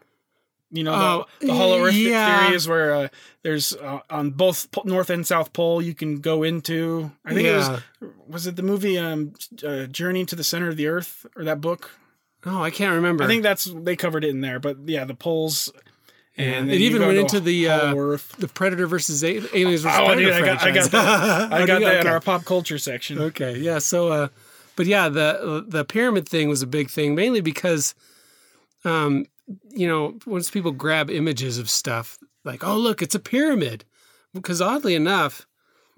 [0.73, 2.45] You know, Oh, the, the Hollow Earth yeah.
[2.47, 3.09] theory is where uh,
[3.43, 7.13] there's uh, on both North and South Pole you can go into.
[7.25, 7.53] I think yeah.
[7.53, 9.33] it was was it the movie um,
[9.65, 11.93] uh, Journey to the Center of the Earth or that book?
[12.45, 13.23] Oh, I can't remember.
[13.25, 14.59] I think that's they covered it in there.
[14.59, 15.73] But yeah, the poles.
[16.39, 17.95] And it even went into the uh,
[18.39, 21.53] the Predator versus a- Aliens versus Oh, Predator dude, I got, I got that.
[21.53, 22.09] I got that in Okay.
[22.11, 23.19] our pop culture section.
[23.19, 23.79] Okay, yeah.
[23.79, 24.29] So, uh,
[24.77, 27.95] but yeah, the the pyramid thing was a big thing, mainly because,
[28.85, 29.25] um,
[29.71, 33.85] you know, once people grab images of stuff, like, oh look, it's a pyramid,
[34.35, 35.47] because oddly enough,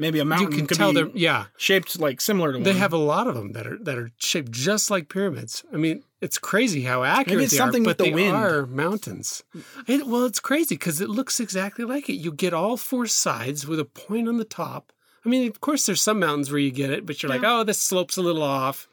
[0.00, 2.78] Maybe a mountain you can tell be they're yeah shaped like similar to they one.
[2.78, 5.64] have a lot of them that are that are shaped just like pyramids.
[5.74, 8.36] I mean, it's crazy how accurate it's they something are, with but the they wind.
[8.36, 9.42] are mountains.
[9.86, 12.14] It, well, it's crazy because it looks exactly like it.
[12.14, 14.92] You get all four sides with a point on the top.
[15.24, 17.62] I mean, of course, there's some mountains where you get it, but you're like, oh,
[17.64, 18.88] this slope's a little off.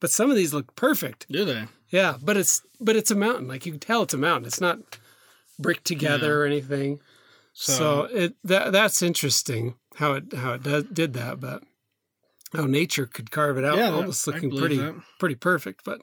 [0.00, 1.26] But some of these look perfect.
[1.30, 1.64] Do they?
[1.90, 3.48] Yeah, but it's but it's a mountain.
[3.48, 4.46] Like you can tell it's a mountain.
[4.46, 4.78] It's not
[5.58, 7.00] bricked together or anything.
[7.52, 11.62] So, So- it that that's interesting how it how it does, did that, but
[12.54, 14.94] how nature could carve it out, Yeah, that- almost I looking pretty that.
[15.18, 15.82] pretty perfect.
[15.84, 16.00] But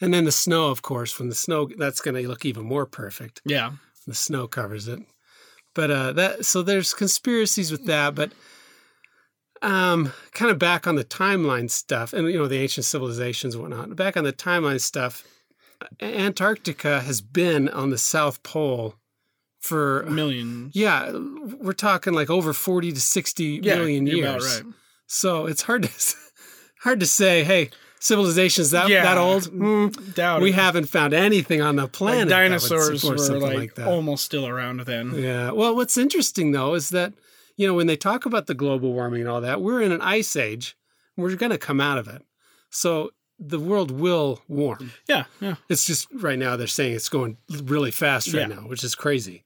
[0.00, 2.86] and then the snow, of course, when the snow that's going to look even more
[2.86, 3.40] perfect.
[3.44, 3.72] Yeah.
[4.06, 5.00] The snow covers it.
[5.74, 8.32] But uh, that so there's conspiracies with that, but
[9.62, 13.62] um, kind of back on the timeline stuff, and you know the ancient civilizations and
[13.62, 13.96] whatnot.
[13.96, 15.24] Back on the timeline stuff,
[16.00, 18.94] Antarctica has been on the South Pole
[19.58, 20.76] for Millions.
[20.76, 24.44] yeah, we're talking like over forty to sixty million you're years.
[24.44, 24.74] about right.
[25.06, 26.14] So it's hard to
[26.82, 27.70] hard to say, hey,
[28.04, 29.02] civilization's that Yeah.
[29.04, 29.46] that old?
[29.46, 30.54] Hmm, Doubt we it.
[30.54, 32.28] haven't found anything on the Like planet.
[32.28, 35.14] that would dinosaurs were like, like almost still around then.
[35.14, 35.50] Yeah.
[35.52, 37.14] Well, what's interesting though is that
[37.56, 40.00] you know when they talk about the global warming and all that, we're in an
[40.02, 40.76] ice age.
[41.16, 42.22] We're going to come out of it.
[42.70, 44.92] So the world will warm.
[45.08, 45.54] Yeah, yeah.
[45.68, 48.56] It's just right now they're saying it's going really fast right Yeah.
[48.56, 49.44] now, which is crazy.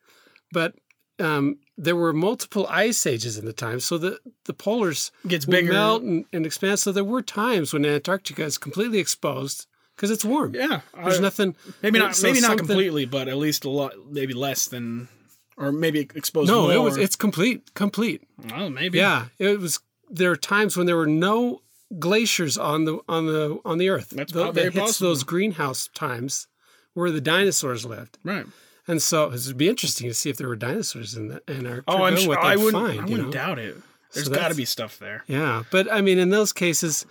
[0.50, 0.74] But
[1.20, 5.72] um, there were multiple ice ages in the time, so the the polars Gets bigger.
[5.72, 6.78] melt and, and expand.
[6.78, 9.66] So there were times when Antarctica is completely exposed
[9.96, 10.54] because it's warm.
[10.54, 10.80] Yeah.
[10.94, 11.56] There's I- nothing.
[11.82, 15.08] maybe not so maybe not completely, but at least a lot maybe less than
[15.56, 16.72] or maybe exposed No, more.
[16.72, 18.22] it was it's complete, complete.
[18.54, 18.98] Oh, maybe.
[18.98, 19.80] Yeah, it was.
[20.10, 21.62] There are times when there were no
[21.98, 24.10] glaciers on the on the on the Earth.
[24.10, 25.10] That's Th- po- that hits possible.
[25.10, 26.46] those greenhouse times
[26.94, 28.46] where the dinosaurs lived, Right.
[28.89, 31.84] And so it would be interesting to see if there were dinosaurs in the Antarctica.
[31.86, 33.01] Oh, I'm sure what I wouldn't find.
[33.01, 33.30] I wouldn't know?
[33.32, 33.76] doubt it.
[34.14, 35.22] There's So got to be stuff there.
[35.28, 37.05] Yeah, but I mean, in those cases,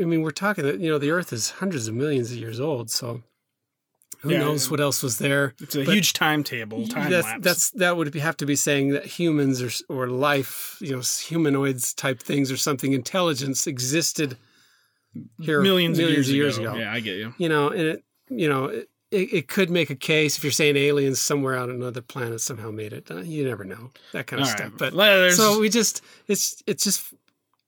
[0.00, 2.58] I mean, we're talking that you know the Earth is hundreds of millions of years
[2.60, 3.22] old, so
[4.20, 4.38] who Yeah.
[4.38, 5.54] knows what else was there?
[5.60, 7.44] It's a But huge timetable, time that's, lapse.
[7.44, 11.00] that's that would be- have to be saying that humans or or life, you know,
[11.02, 14.36] humanoids type things or something intelligence existed
[15.40, 16.70] here millions, millions of years, ago.
[16.70, 16.78] ago.
[16.80, 17.34] Yeah, I get you.
[17.38, 20.76] You know, and it you know it, it could make a case if you're saying
[20.76, 23.10] aliens somewhere on another planet somehow made it.
[23.10, 24.60] Uh, you never know that kind of All right.
[24.60, 24.72] stuff.
[24.78, 27.12] But Well, there's- so we just it's it's just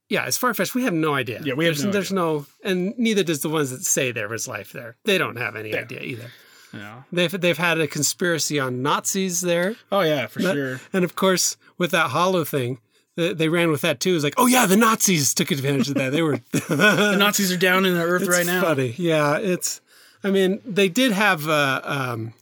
[0.09, 0.75] yeah, it's far fetched.
[0.75, 1.41] We have no idea.
[1.45, 4.29] Yeah, we have there's, no there's no, and neither does the ones that say there
[4.29, 4.95] was life there.
[5.05, 5.81] They don't have any Yeah.
[5.81, 6.31] idea either.
[6.73, 7.03] yeah.
[7.11, 9.75] They've they've had a conspiracy on Nazis there.
[9.91, 10.81] Oh yeah, for That- sure.
[10.93, 12.79] And of course, with that hollow thing,
[13.17, 14.15] they, they ran with that too.
[14.15, 16.13] It's like, oh yeah, the Nazis took advantage of that.
[16.13, 18.63] They were The Nazis are down in the earth it's right now.
[18.63, 19.39] Funny, yeah.
[19.39, 19.81] It's.
[20.23, 21.49] I mean, they did have.
[21.49, 22.33] Uh, um,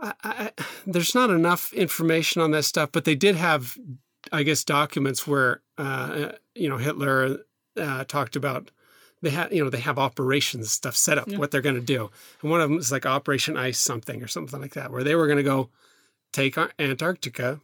[0.00, 0.50] I, I,
[0.86, 3.76] there's not enough information on that stuff, but they did have,
[4.32, 7.38] I guess, documents where uh, you know Hitler
[7.76, 8.70] uh, talked about.
[9.20, 12.08] They had, you know, they have operations stuff set up, what they're going to do,
[12.40, 15.16] and one of them is like Operation Ice something or something like that, where they
[15.16, 15.70] were going to go
[16.32, 17.60] take Antarctica,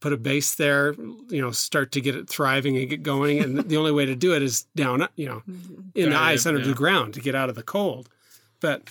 [0.00, 0.94] put a base there,
[1.28, 3.38] you know, start to get it thriving and get going.
[3.38, 5.42] And the only way to do it is down, you know,
[5.94, 6.66] in the ice under yeah.
[6.66, 8.08] the ground to get out of the cold.
[8.60, 8.82] But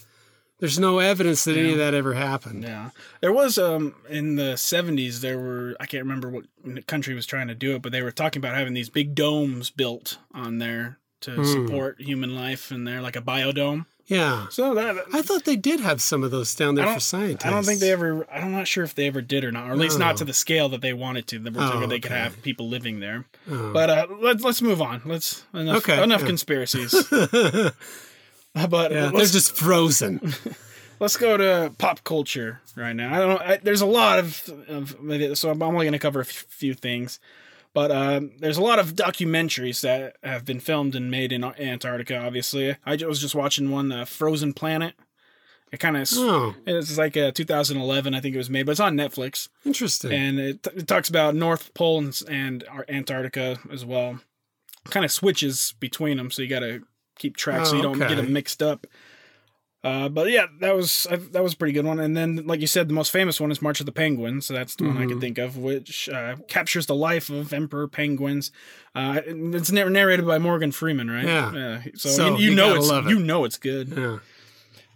[0.59, 2.63] there's no evidence that any of that ever happened.
[2.63, 2.91] Yeah,
[3.21, 5.19] there was um in the '70s.
[5.21, 6.45] There were I can't remember what
[6.87, 9.69] country was trying to do it, but they were talking about having these big domes
[9.69, 11.43] built on there to Hmm.
[11.45, 13.85] support human life in there, like a biodome.
[14.07, 14.45] Yeah.
[14.49, 17.43] So that I thought they did have some of those down there for scientists.
[17.45, 18.27] I don't think they ever.
[18.31, 20.33] I'm not sure if they ever did or not, or at least not to the
[20.33, 21.39] scale that they wanted to.
[21.39, 22.19] That were Oh, they could okay.
[22.21, 23.25] have people living there.
[23.49, 23.73] Oh.
[23.73, 25.01] But uh, let's let's move on.
[25.05, 26.27] Let's enough Okay, enough yeah.
[26.27, 26.93] conspiracies.
[28.69, 30.33] but yeah, they're just frozen.
[30.99, 33.13] let's go to pop culture right now.
[33.13, 33.41] I don't.
[33.41, 36.73] I, there's a lot of, of so I'm only going to cover a f- few
[36.73, 37.19] things.
[37.73, 42.17] But um, there's a lot of documentaries that have been filmed and made in Antarctica.
[42.17, 44.95] Obviously, I was just watching one, uh, Frozen Planet.
[45.73, 48.79] It kind of oh, it's like a 2011, I think it was made, but it's
[48.79, 50.13] on Netflix, interesting.
[50.13, 54.19] and it, it talks about North Pole and, and Antarctica as well.
[54.85, 56.83] Kind of switches between them, so you got to
[57.17, 58.15] keep track so Oh, you don't okay.
[58.15, 58.85] get them mixed up.
[59.83, 61.99] Uh, but yeah, that was I, that was a pretty good one.
[61.99, 64.47] And then, like you said, the most famous one is March of the Penguins.
[64.47, 67.87] So that's the one I can think of, which uh, captures the life of Emperor
[67.87, 68.51] Penguins.
[68.95, 71.25] Uh, it's narrated by Morgan Freeman, right?
[71.25, 71.83] Yeah.
[71.93, 73.05] So, So you, you you know it's it.
[73.09, 73.89] you know it's good.
[73.95, 74.17] Yeah.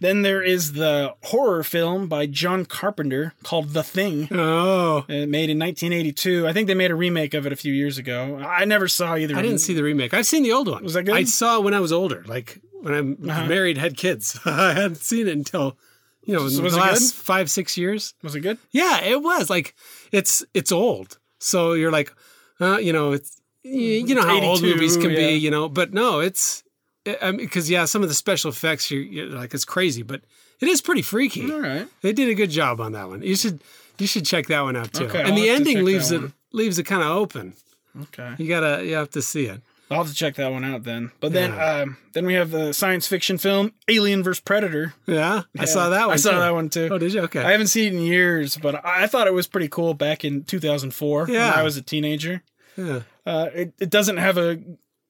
[0.01, 4.27] Then there is the horror film by John Carpenter called The Thing.
[4.31, 6.47] Oh, uh, Made in 1982.
[6.47, 8.37] I think they made a remake of it a few years ago.
[8.37, 9.35] I never saw either.
[9.35, 10.13] I didn't see the remake.
[10.13, 10.83] I've seen the old one.
[10.83, 11.15] Was that good?
[11.15, 13.45] I saw it when I was older, like when I'm Uh-huh.
[13.47, 14.39] married, had kids.
[14.45, 15.77] I hadn't seen it until
[16.23, 17.23] you know So the was it last good?
[17.25, 18.13] five six years.
[18.23, 18.57] Was it good?
[18.71, 19.75] Yeah, it was like
[20.13, 22.13] it's it's old, so you're like,
[22.61, 25.17] uh, you know, it's you know how old movies can yeah.
[25.17, 26.63] be, you know, but no, it's
[27.03, 30.21] because yeah, some of the special effects you're, you're like it's crazy, but
[30.59, 31.51] it is pretty freaky.
[31.51, 31.87] All right.
[32.01, 33.21] They did a good job on that one.
[33.21, 33.61] You should
[33.97, 35.05] you should check that one out too.
[35.05, 37.53] Okay, and I'll the ending leaves it leaves it kind of open.
[38.01, 38.35] Okay.
[38.37, 39.61] You gotta you have to see it.
[39.91, 41.09] I'll have to check that one out then.
[41.19, 41.77] But then, Yeah.
[41.81, 44.93] um, then we have the science fiction film Alien vs Predator.
[45.07, 46.13] Yeah, I saw that one.
[46.13, 46.37] I saw too.
[46.39, 46.89] that one too.
[46.91, 47.21] Oh, did you?
[47.21, 47.41] Okay.
[47.41, 50.43] I haven't seen it in years, but I thought it was pretty cool back in
[50.43, 51.53] 2004 when Yeah.
[51.55, 52.43] I was a teenager.
[52.77, 53.01] yeah.
[53.25, 54.59] Uh, it, it doesn't have a,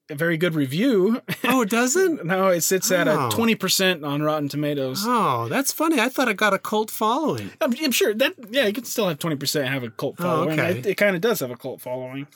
[0.10, 1.22] a very good review.
[1.52, 2.24] Oh, it doesn't.
[2.34, 3.28] no, it sits at Oh.
[3.28, 5.04] a 20% on Rotten Tomatoes.
[5.06, 6.00] Oh, that's funny.
[6.00, 7.50] I thought it got a cult following.
[7.60, 10.24] I'm, I'm sure that yeah, you can still have twenty percent have a cult Oh,
[10.24, 10.60] following.
[10.60, 10.80] okay.
[10.80, 12.28] It, it kind of does have a cult following,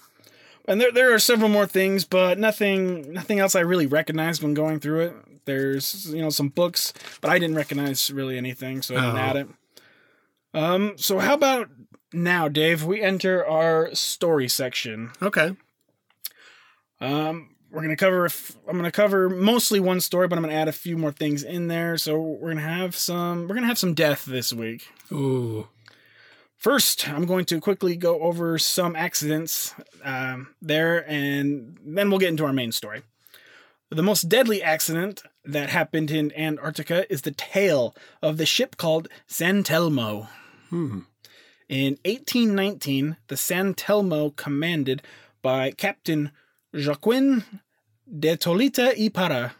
[0.67, 4.53] and there there are several more things, but nothing nothing else I really recognized when
[4.55, 5.13] going through it.
[5.45, 9.19] There's you know some books, but I didn't recognize really anything, so I didn't Oh.
[9.19, 9.47] add it.
[10.55, 11.69] Um, so how about
[12.11, 12.83] now, Dave?
[12.83, 15.11] We enter our story section.
[15.21, 15.55] Okay.
[17.01, 18.29] Um, we're gonna cover.
[18.67, 21.67] I'm gonna cover mostly one story, but I'm gonna add a few more things in
[21.67, 21.97] there.
[21.97, 23.47] So we're gonna have some.
[23.47, 24.87] We're gonna have some death this week.
[25.11, 25.67] Ooh.
[26.55, 32.29] First, I'm going to quickly go over some accidents um, there, and then we'll get
[32.29, 33.01] into our main story.
[33.89, 39.09] The most deadly accident that happened in Antarctica is the tale of the ship called
[39.27, 40.29] San Telmo.
[40.69, 40.99] Hmm.
[41.67, 45.01] In 1819, the San Telmo, commanded
[45.41, 46.31] by Captain
[46.73, 47.43] Joaquin
[48.19, 49.53] de Toledo y Parra.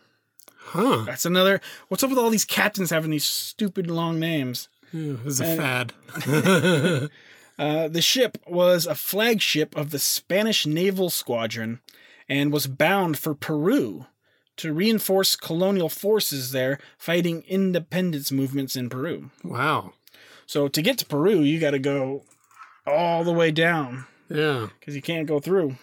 [0.58, 1.04] Huh.
[1.06, 1.62] That's another.
[1.88, 4.70] What's up with all these captains having these stupid long names?
[4.94, 5.92] It was a And-
[6.26, 7.10] fad.
[7.60, 11.82] Uh, the ship was a flagship of the Spanish Naval Squadron
[12.28, 14.08] and was bound for Peru
[14.58, 19.30] to reinforce colonial forces there fighting independence movements in Peru.
[19.44, 19.94] wow.
[20.48, 22.24] So to get to Peru, you got to go
[22.88, 24.70] all the way down Yeah.
[24.80, 25.76] because you can't go through.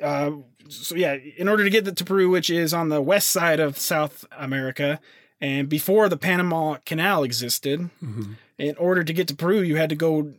[0.00, 0.32] Uh,
[0.68, 3.76] so yeah, in order to get to Peru, which is on the west side of
[3.78, 5.00] South America,
[5.40, 8.36] and before the Panama Canal existed, Mhm.
[8.58, 10.32] in order to get to Peru, you had to go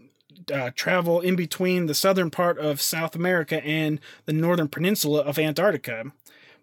[0.54, 5.40] uh, travel in between the southern part of South America and the northern peninsula of
[5.40, 6.12] Antarctica,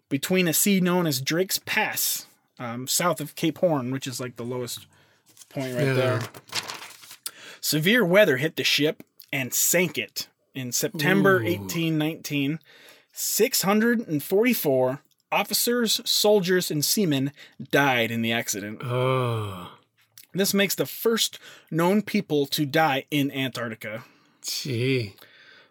[0.07, 2.27] between a sea known as Drake's Pass,
[2.59, 4.85] um, south of Cape Horn, which is like the lowest
[5.49, 5.93] point right Yeah.
[5.93, 6.21] there.
[7.59, 11.45] Severe weather hit the ship and sank it in September Ooh.
[11.45, 12.59] 1819.
[13.13, 17.31] 644 officers, soldiers, and seamen
[17.71, 18.81] died in the accident.
[18.83, 19.71] Oh.
[20.33, 21.39] This makes the first
[21.69, 24.05] known people to die in Antarctica.
[24.41, 25.15] Gee.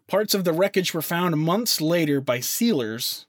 [0.06, 3.26] Parts of the wreckage were found months later by sealers,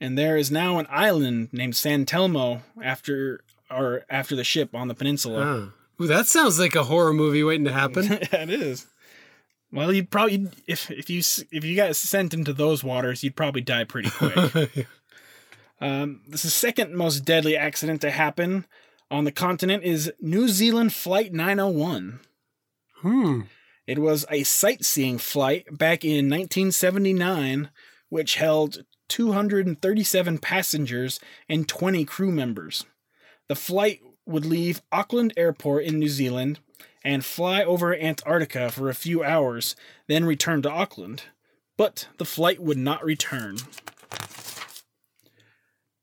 [0.00, 3.40] and there is now an island named San Telmo after
[3.70, 5.44] or after the ship on the peninsula.
[5.44, 5.66] Huh.
[6.00, 8.12] Ooh, that sounds like a horror movie waiting to happen.
[8.32, 8.86] it is.
[9.70, 13.60] Well, you'd probably if if you if you got sent into those waters, you'd probably
[13.60, 14.86] die pretty quick.
[15.80, 18.64] um, this is the second most deadly accident to happen
[19.10, 22.20] on the continent is New Zealand Flight 901.
[23.00, 23.40] hmm.
[23.86, 27.70] It was a sightseeing flight back in 1979,
[28.10, 32.84] which held 237 passengers and 20 crew members.
[33.48, 36.60] The flight would leave Auckland Airport in New Zealand
[37.08, 39.74] and fly over Antarctica for a few hours,
[40.08, 41.22] then return to Auckland.
[41.78, 43.56] But the flight would not return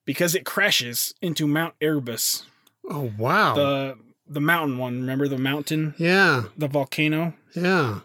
[0.04, 2.46] because it crashes into Mount Erebus,
[2.90, 3.54] Oh wow.
[3.54, 3.98] the
[4.28, 5.02] the mountain one.
[5.02, 6.46] Remember the mountain, yeah.
[6.58, 7.36] the volcano?
[7.56, 8.00] Yeah.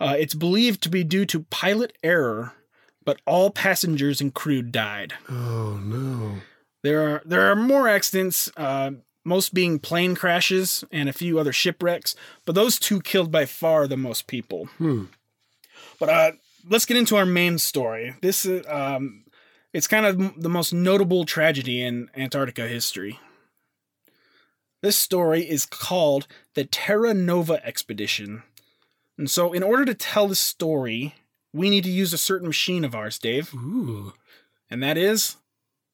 [0.00, 2.54] Uh, it's believed to be due to pilot error,
[3.04, 5.12] but all passengers and crew died.
[5.28, 6.38] Oh no.
[6.82, 8.90] There are there are more accidents, uh,
[9.24, 12.14] most being plane crashes and a few other shipwrecks,
[12.44, 14.66] but those two killed by far the most people.
[14.78, 15.04] Hmm.
[15.98, 16.32] But uh,
[16.68, 18.14] let's get into our main story.
[18.20, 19.24] This is um,
[19.72, 23.18] it's kind of the most notable tragedy in Antarctica history.
[24.82, 28.42] This story is called the Terra Nova Expedition.
[29.16, 31.14] And so, in order to tell this story,
[31.52, 34.12] we need to use a certain machine of ours, Dave, Ooh.
[34.70, 35.36] and that is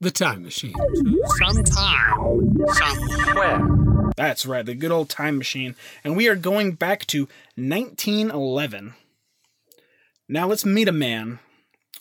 [0.00, 4.12] the time machine to sometime, somewhere.
[4.16, 5.74] That's right, the good old time machine.
[6.04, 8.94] And we are going back to 1911.
[10.28, 11.38] Now let's meet a man,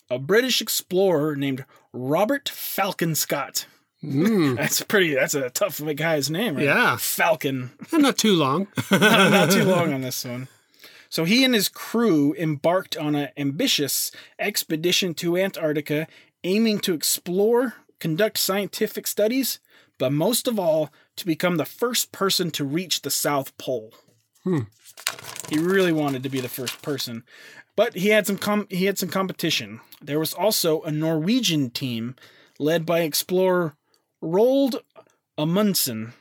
[0.09, 3.65] a British explorer named Robert Falcon Scott.
[4.01, 4.55] Hmm.
[4.55, 6.63] That's pretty, that's a tough guy's name, right?
[6.63, 6.95] Yeah.
[6.95, 7.71] Falcon.
[7.91, 8.67] Not too long.
[8.91, 10.47] not, not too long on this one.
[11.09, 16.07] So he and his crew embarked on an ambitious expedition to Antarctica,
[16.45, 19.59] aiming to explore, conduct scientific studies,
[19.97, 23.93] but most of all, to become the first person to reach the South Pole.
[24.43, 24.61] Hmm.
[25.49, 27.23] He really wanted to be the first person,
[27.75, 29.81] but he had some com- he had some competition.
[30.01, 32.15] There was also a Norwegian team
[32.57, 33.75] led by explorer
[34.23, 34.81] Roald
[35.37, 36.13] Amundsen,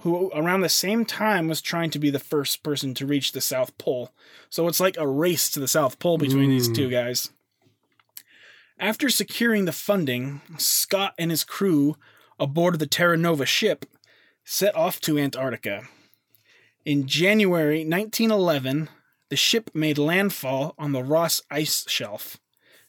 [0.00, 3.40] who around the same time was trying to be the first person to reach the
[3.40, 4.10] South Pole.
[4.50, 7.30] So it's like a race to the South Pole between these two guys.
[8.78, 11.96] After securing the funding, Scott and his crew
[12.38, 13.86] aboard the Terra Nova ship
[14.44, 15.84] set off to Antarctica.
[16.84, 18.88] In January 1911,
[19.28, 22.36] the ship made landfall on the Ross Ice Shelf.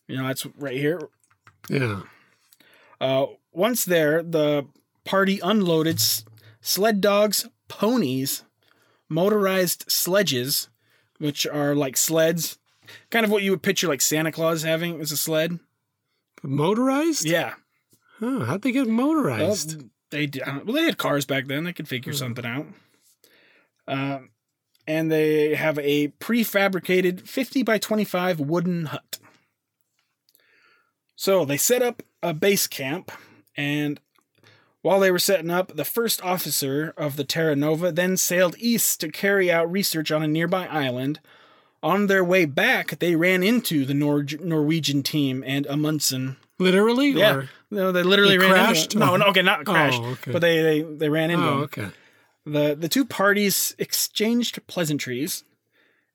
[0.07, 1.09] You know, that's right here.
[1.69, 2.01] Yeah.
[3.01, 4.67] Uh, once there, the
[5.03, 6.25] party unloaded s-
[6.61, 8.43] sled dogs, ponies,
[9.09, 10.69] motorized sledges,
[11.17, 12.57] which are like sleds,
[13.09, 15.59] kind of what you would picture like Santa Claus having as a sled.
[16.47, 17.25] Motorized?
[17.25, 17.55] Yeah,
[18.19, 19.83] Huh, how'd they get well, motorized?
[20.11, 21.65] they d- uh, well they had cars back then.
[21.65, 22.65] They could figure something out.
[23.87, 24.19] Uh,
[24.87, 29.19] and they have a prefabricated 50 by 25 wooden hut.
[31.15, 33.11] So they set up a base camp,
[33.55, 33.99] and
[34.81, 39.01] while they were setting up, the first officer of the Terra Nova then sailed east
[39.01, 41.19] to carry out research on a nearby island.
[41.83, 46.37] On their way back, they ran into the Nor- Norwegian team and Amundsen.
[46.59, 47.11] Literally?
[47.11, 47.49] Yeah, Or?
[47.69, 48.95] no, they literally They ran crashed?
[48.95, 48.99] into.
[49.05, 49.17] No, Oh.
[49.17, 50.31] no, okay, not crashed, Oh, okay.
[50.31, 51.45] but they, they they ran into.
[51.45, 51.61] Oh, him.
[51.63, 51.87] okay.
[52.45, 55.43] The the two parties exchanged pleasantries,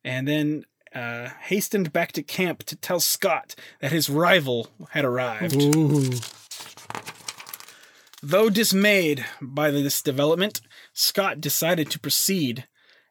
[0.04, 5.54] and then uh, hastened back to camp to tell Scott that his rival had arrived.
[5.62, 6.10] Ooh.
[8.22, 10.60] Though dismayed by this development,
[10.92, 12.66] Scott decided to proceed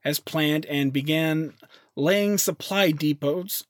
[0.05, 1.53] as planned and began
[1.95, 3.65] laying supply depots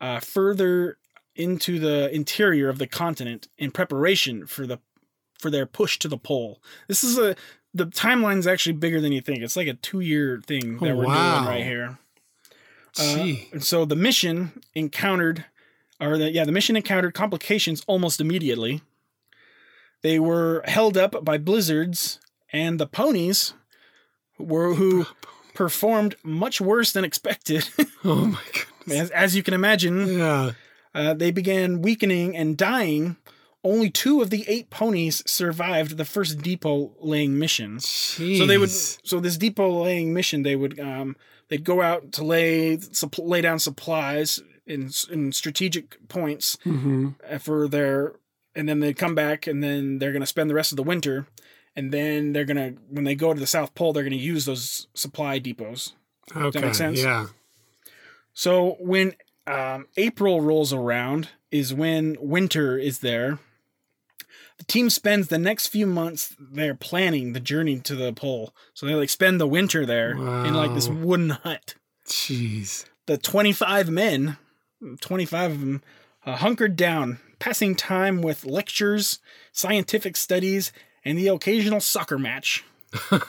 [0.00, 0.98] uh, further
[1.34, 4.78] into the interior of the continent in preparation for the
[5.38, 6.60] for their push to the pole.
[6.88, 7.34] This is a
[7.74, 9.40] the timeline's actually bigger than you think.
[9.40, 11.36] It's like a two year thing that Oh, we're wow.
[11.38, 11.98] doing right here.
[13.00, 15.46] Uh, and so the mission encountered,
[15.98, 18.82] or the, yeah, the mission encountered complications almost immediately.
[20.02, 22.20] They were held up by blizzards,
[22.52, 23.54] and the ponies
[24.38, 25.06] were who
[25.54, 27.68] performed much worse than expected.
[28.04, 29.00] oh my goodness.
[29.00, 30.52] as, as you can imagine, Yeah.
[30.94, 33.16] uh, they began weakening and dying.
[33.64, 37.78] Only two of the eight ponies survived the first depot laying mission.
[37.78, 41.14] So they would, so this depot laying mission, they would, um,
[41.48, 47.14] they'd go out to lay supp- lay down supplies in in strategic points Mhm.
[47.30, 48.14] uh, for their,
[48.56, 51.26] and then they'd come back and then they're gonna spend the rest of the winter,
[51.76, 54.86] and then they're gonna when they go to the South Pole, they're gonna use those
[54.94, 55.92] supply depots.
[56.34, 56.60] Okay.
[56.60, 57.02] make sense?
[57.02, 57.26] Yeah.
[58.34, 59.14] So when
[59.46, 63.38] um, April rolls around, is when winter is there.
[64.56, 68.54] The team spends the next few months there planning the journey to the pole.
[68.74, 71.74] So they like spend the winter there in like this wooden hut.
[72.06, 72.86] Jeez.
[73.06, 74.38] The 25 men,
[75.00, 75.82] 25 of them,
[76.24, 79.18] uh, hunkered down, passing time with lectures,
[79.50, 80.72] scientific studies,
[81.04, 82.64] and the occasional soccer match.
[83.10, 83.20] uh,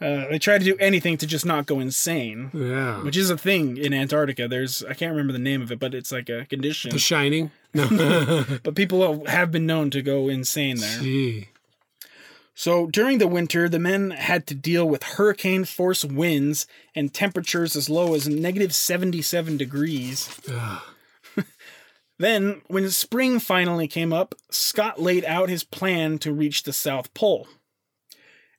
[0.00, 3.02] they try to do anything to just not go insane Yeah.
[3.02, 4.46] which is a thing in Antarctica.
[4.48, 6.90] There's I can't remember the name of it, but it's like a condition.
[6.90, 7.50] The Shining?
[7.74, 8.44] No.
[8.62, 11.00] But people have been known to go insane there.
[11.00, 11.48] Gee.
[12.54, 17.76] So during the winter, the men had to deal with hurricane force winds and temperatures
[17.76, 20.28] as low as negative 77 degrees.
[20.52, 20.82] Ugh.
[22.18, 27.14] Then, when spring finally came up, Scott laid out his plan to reach the South
[27.14, 27.46] Pole.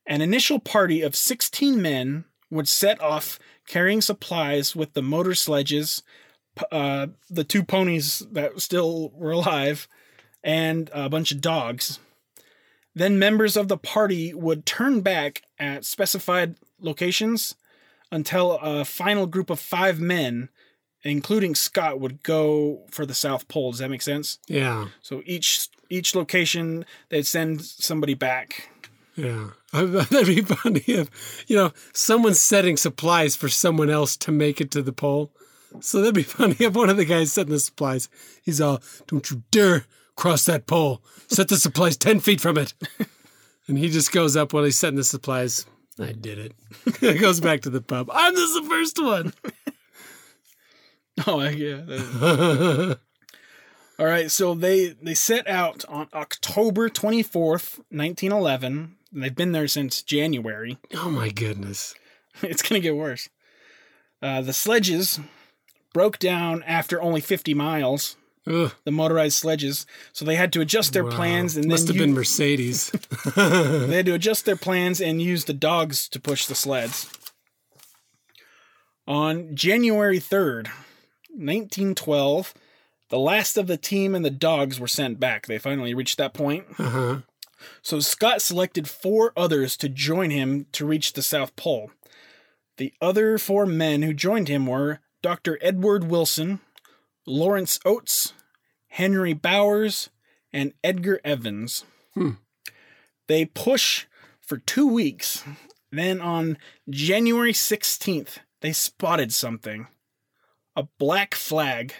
[0.05, 3.37] An initial party of 16 men would set off
[3.67, 6.01] carrying supplies with the motor sledges,
[6.71, 9.87] uh, the two ponies that still were alive,
[10.43, 11.99] and a bunch of dogs.
[12.95, 17.55] Then members of the party would turn back at specified locations
[18.11, 20.49] until a final group of five men,
[21.03, 23.71] including Scott, would go for the South Pole.
[23.71, 24.39] Does that make sense?
[24.47, 24.87] Yeah.
[25.01, 28.69] So each each location they'd send somebody back.
[29.15, 29.49] Yeah.
[29.73, 34.71] That'd be funny if, you know, someone's setting supplies for someone else to make it
[34.71, 35.31] to the pole.
[35.81, 38.09] So that'd be funny if one of the guys setting the supplies,
[38.41, 39.85] he's all, don't you dare
[40.15, 42.73] cross that pole, set the supplies 10 feet from it.
[43.67, 45.65] and he just goes up while he's setting the supplies.
[45.99, 47.19] I did it.
[47.19, 48.09] goes back to the pub.
[48.11, 49.33] I'm the first one.
[51.27, 52.93] Oh yeah.
[53.99, 58.95] All right, so they they set out on October 24th, 1911.
[59.11, 60.77] They've been there since January.
[60.95, 61.93] Oh my goodness.
[62.41, 63.27] It's going to get worse.
[64.21, 65.19] Uh, the sledges
[65.93, 68.15] broke down after only 50 miles,
[68.47, 69.85] Ugh, the motorized sledges.
[70.13, 71.11] So they had to adjust their wow.
[71.11, 72.91] plans and must then have been Mercedes.
[73.35, 77.11] they had to adjust their plans and use the dogs to push the sleds.
[79.05, 80.69] On January 3rd,
[81.39, 82.53] 1912,
[83.09, 85.47] the last of the team and the dogs were sent back.
[85.47, 86.65] They finally reached that point.
[86.77, 87.21] uh-huh.
[87.81, 91.91] So Scott selected four others to join him to reach the South Pole.
[92.77, 95.59] The other four men who joined him were Dr.
[95.61, 96.61] Edward Wilson,
[97.27, 98.33] Lawrence Oates,
[98.87, 100.09] Henry Bowers,
[100.53, 101.83] and Edgar Evans.
[102.13, 102.31] Hmm.
[103.27, 104.05] They push
[104.39, 105.43] for two weeks.
[105.91, 106.57] Then on
[106.89, 109.87] January 16th, they spotted something
[110.79, 111.93] a black flag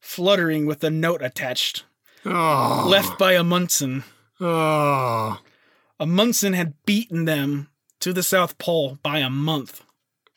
[0.00, 1.84] fluttering with a note attached,
[2.24, 2.86] Oh.
[2.88, 4.04] left by Amundsen.
[4.40, 5.40] Oh.
[5.98, 7.68] Amundsen had beaten them
[8.00, 9.82] to the South Pole by a month.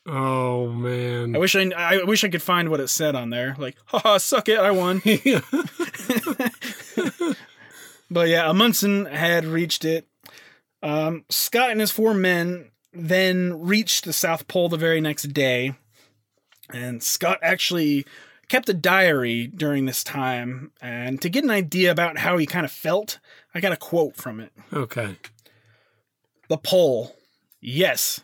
[0.05, 1.35] Oh man.
[1.35, 3.55] I wish I, I wish I could find what it said on there.
[3.59, 5.01] Like, haha, suck it, I won.
[8.11, 10.07] But yeah, Amundsen had reached it.
[10.81, 15.75] Um, Scott and his four men then reached the South Pole the very next day.
[16.71, 18.05] And Scott actually
[18.47, 20.71] kept a diary during this time.
[20.81, 23.19] And to get an idea about how he kind of felt,
[23.53, 24.51] I got a quote from it.
[24.73, 25.17] okay.
[26.49, 27.15] The pole,
[27.61, 28.21] yes,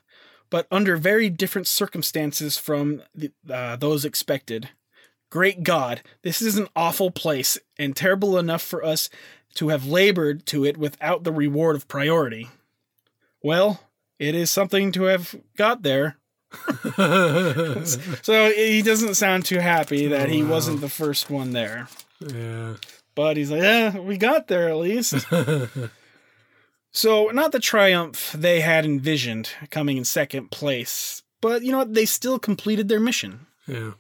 [0.50, 4.70] but under very different circumstances from the, uh, those expected.
[5.30, 9.10] Great God, this is an awful place and terrible enough for us
[9.56, 12.50] to have labored to it without the reward of priority.
[13.44, 13.82] Well,
[14.18, 16.18] it is something to have got there.
[18.24, 20.50] So he doesn't sound too happy that he Wow.
[20.52, 21.88] wasn't the first one there.
[22.20, 22.76] yeah.
[23.16, 25.26] But he's like, yeah, we got there at least.
[26.92, 31.94] So, not the triumph they had envisioned coming in second place, but you know what?
[31.94, 33.48] They still completed their mission.
[33.68, 33.92] yeah.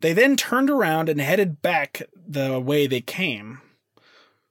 [0.00, 3.60] They then turned around and headed back the way they came.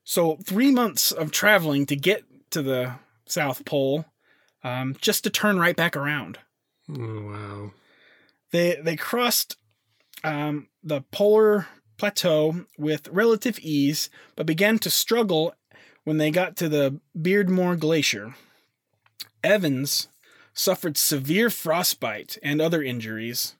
[0.05, 2.93] So, three months of traveling to get to the
[3.25, 4.05] South Pole,
[4.63, 6.39] um, just to turn right back around.
[6.97, 7.71] Oh wow.
[8.51, 9.57] They they crossed
[10.23, 11.67] um, the polar
[11.97, 15.53] plateau with relative ease, but began to struggle
[16.03, 18.35] when they got to the Beardmore Glacier.
[19.43, 20.07] Evans
[20.53, 23.55] suffered severe frostbite and other injuries.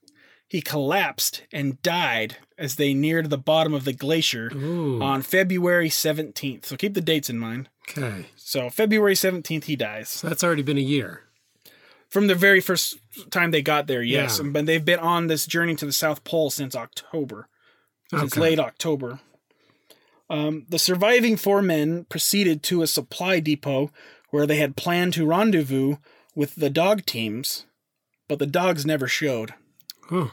[0.47, 5.01] He collapsed and died as they neared the bottom of the glacier Ooh.
[5.01, 6.65] on February 17th.
[6.65, 7.69] So keep the dates in mind.
[7.89, 8.25] okay.
[8.35, 10.09] So February 17th, he dies.
[10.09, 11.28] So that's already been a year.
[12.09, 12.97] From the very first
[13.29, 14.39] time they got there, yes.
[14.43, 14.49] Yeah.
[14.49, 17.47] But they've been on this journey to the South Pole since October.
[18.09, 18.41] Since Okay.
[18.41, 19.19] late October.
[20.29, 23.91] Um, the surviving four men proceeded to a supply depot
[24.31, 25.97] where they had planned to rendezvous
[26.35, 27.65] with the dog teams,
[28.27, 29.53] but the dogs never showed.
[30.11, 30.31] Oh.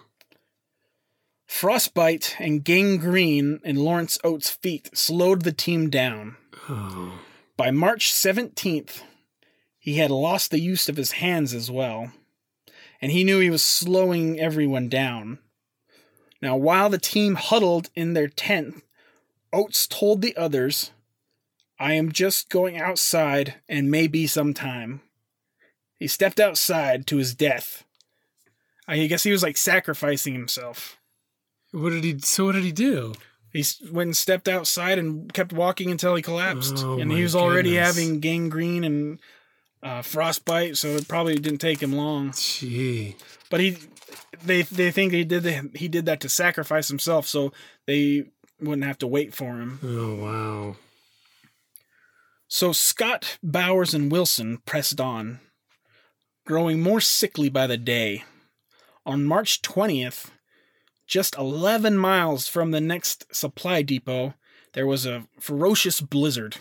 [1.46, 6.36] Frostbite and gangrene in Lawrence Oates' feet slowed the team down.
[6.68, 7.20] Oh.
[7.56, 9.02] By March 17th,
[9.86, 12.10] he had lost the use of his hands as well,
[13.00, 15.38] and he knew he was slowing everyone down.
[16.42, 18.82] Now, while the team huddled in their tent,
[19.52, 20.90] Oates told the others,
[21.78, 25.02] I am just going outside and maybe some time.
[26.00, 27.84] He stepped outside to his death.
[28.88, 30.98] I guess he was like sacrificing himself.
[31.70, 32.18] What did he?
[32.18, 33.14] So what did he do?
[33.52, 36.78] He went and stepped outside and kept walking until he collapsed.
[36.78, 39.20] Oh, and he was already having gangrene and
[39.86, 42.32] uh, frostbite, so it probably didn't take him long.
[42.36, 43.14] Gee.
[43.48, 43.78] But he,
[44.44, 47.52] they they think he did the, he did that to sacrifice himself, so
[47.86, 48.24] they
[48.60, 49.78] wouldn't have to wait for him.
[49.84, 50.76] Oh wow.
[52.48, 55.40] So Scott, Bowers, and Wilson pressed on,
[56.44, 58.24] growing more sickly by the day.
[59.04, 60.30] On March 20th,
[61.06, 64.34] just 11 miles from the next supply depot,
[64.72, 66.56] there was a ferocious blizzard.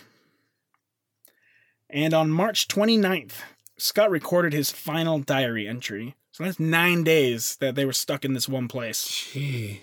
[1.88, 3.34] And on March 29th,
[3.78, 6.16] Scott recorded his final diary entry.
[6.32, 9.06] So that's nine days that they were stuck in this one place.
[9.32, 9.82] Gee.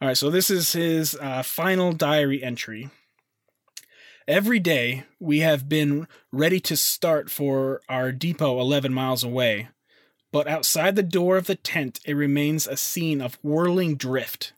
[0.00, 2.88] All right, so this is his uh, final diary entry.
[4.26, 9.68] Every day we have been ready to start for our depot 11 miles away,
[10.30, 14.52] but outside the door of the tent it remains a scene of whirling drift.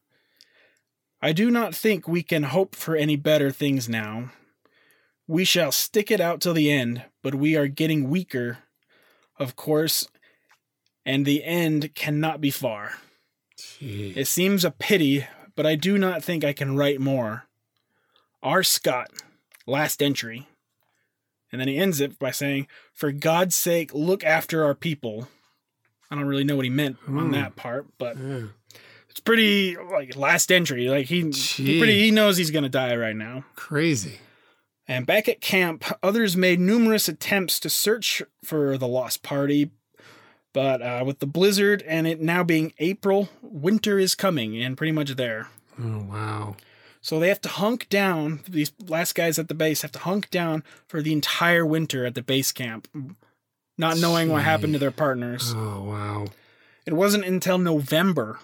[1.20, 4.30] I do not think we can hope for any better things now.
[5.32, 8.58] We shall stick it out till the end, but we are getting weaker,
[9.38, 10.06] of course,
[11.06, 12.98] and the end cannot be far.
[13.56, 14.12] Gee.
[14.14, 15.26] It seems a pity,
[15.56, 17.44] but I do not think I can write more.
[18.42, 18.62] R.
[18.62, 19.10] Scott,
[19.66, 20.48] last entry.
[21.50, 25.28] And then he ends it by saying, For God's sake, look after our people.
[26.10, 27.30] I don't really know what he meant on Hmm.
[27.32, 28.48] that part, but Yeah.
[29.08, 30.88] it's pretty like last entry.
[30.90, 33.46] Like he, he pretty he knows he's gonna die right now.
[33.56, 34.18] Crazy.
[34.88, 39.70] And back at camp, others made numerous attempts to search for the lost party,
[40.52, 44.92] but uh, with the blizzard and it now being April, winter is coming and pretty
[44.92, 45.48] much there.
[45.80, 46.56] Oh wow.
[47.00, 48.40] So they have to hunk down.
[48.48, 52.14] These last guys at the base have to hunk down for the entire winter at
[52.14, 52.88] the base camp,
[53.78, 55.52] not knowing what happened to their partners.
[55.56, 56.26] Oh wow.
[56.86, 58.40] It wasn't until November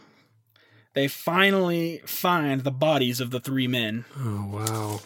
[0.95, 4.05] they finally find the bodies of the three men.
[4.19, 5.01] Oh wow.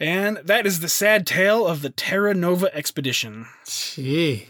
[0.00, 3.46] And that is the sad tale of the Terra Nova expedition.
[3.66, 4.48] Gee.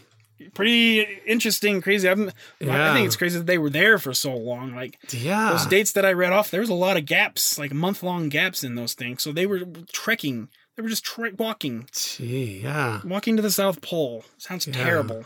[0.53, 2.09] Pretty interesting, crazy.
[2.09, 2.31] I'm,
[2.61, 4.73] I think it's crazy that they were there for so long.
[4.73, 5.51] Like Yeah.
[5.51, 8.29] those dates that I read off, there was a lot of gaps, like month long
[8.29, 9.21] gaps in those things.
[9.21, 9.59] So they were
[9.91, 10.47] trekking.
[10.75, 12.61] They were just tre- walking, Gee.
[12.63, 13.01] Yeah.
[13.03, 14.23] walking to the South Pole.
[14.37, 14.73] Sounds Yeah.
[14.73, 15.25] terrible.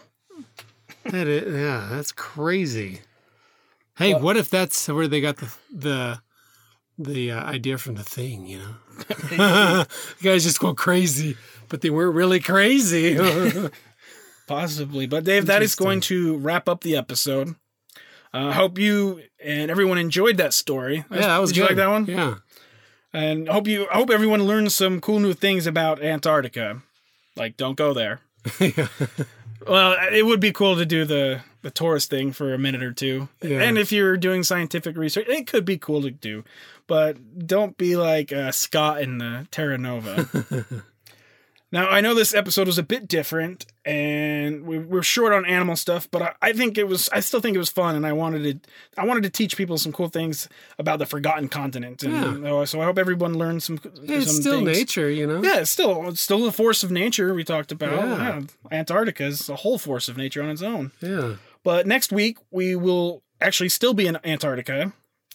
[1.06, 1.88] That is, yeah.
[1.92, 3.02] That's crazy.
[3.98, 6.20] Hey, Well- what if that's where they got the the
[6.98, 8.46] the uh, idea from the thing?
[8.46, 8.76] You know,
[9.30, 9.88] the
[10.24, 11.38] guys just go crazy,
[11.70, 13.18] but they weren't really crazy.
[14.48, 15.08] Possibly.
[15.08, 17.56] But Dave, that is going to wrap up the episode.
[18.32, 21.06] I uh, hope you and everyone enjoyed that story.
[21.10, 22.06] yeah, that was Did you like that one?
[22.06, 22.36] Yeah.
[23.14, 26.82] And hope you I hope everyone learns some cool new things about Antarctica.
[27.36, 28.20] Like don't go there.
[28.60, 28.88] yeah.
[29.68, 32.94] Well, it would be cool to do the the tourist thing for a minute or
[32.94, 33.28] two.
[33.42, 33.60] Yeah.
[33.60, 36.44] And if you're doing scientific research, it could be cool to do.
[36.86, 40.28] But don't be like uh, Scott in the Terra Nova.
[41.72, 45.76] now, I know this episode was a bit different, and we, we're short on animal
[45.76, 47.10] stuff, but I, I think it was.
[47.10, 48.70] I still think it was fun, and I wanted to.
[49.02, 50.48] I wanted to teach people some cool things
[50.78, 53.80] about the forgotten continent, and uh, so I hope everyone learned some.
[54.04, 54.78] It's some still things.
[54.78, 55.42] nature, you know.
[55.42, 58.08] Yeah, it's still it's still the force of nature we talked about.
[58.08, 58.18] Yeah.
[58.18, 58.42] Yeah.
[58.72, 60.92] Antarctica is a whole force of nature on its own.
[61.02, 61.38] Yeah.
[61.66, 64.94] But next week we will actually still be in Antarctica,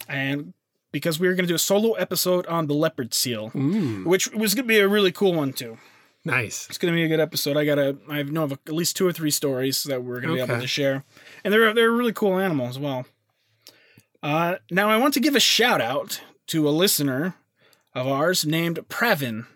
[0.08, 0.54] and
[0.92, 4.32] because we are going to do a solo episode on the leopard seal, Mm, which
[4.32, 5.76] was going to be a really cool one too.
[6.24, 6.66] nice.
[6.68, 7.56] It's going to be a good episode.
[7.56, 10.36] I got to I know of at least two or three stories that we're going
[10.36, 11.04] to be able to share,
[11.44, 13.04] and they're they're a really cool animal as well.
[14.22, 17.34] Uh, now I want to give a shout out to a listener
[17.94, 19.46] of ours named Pravin.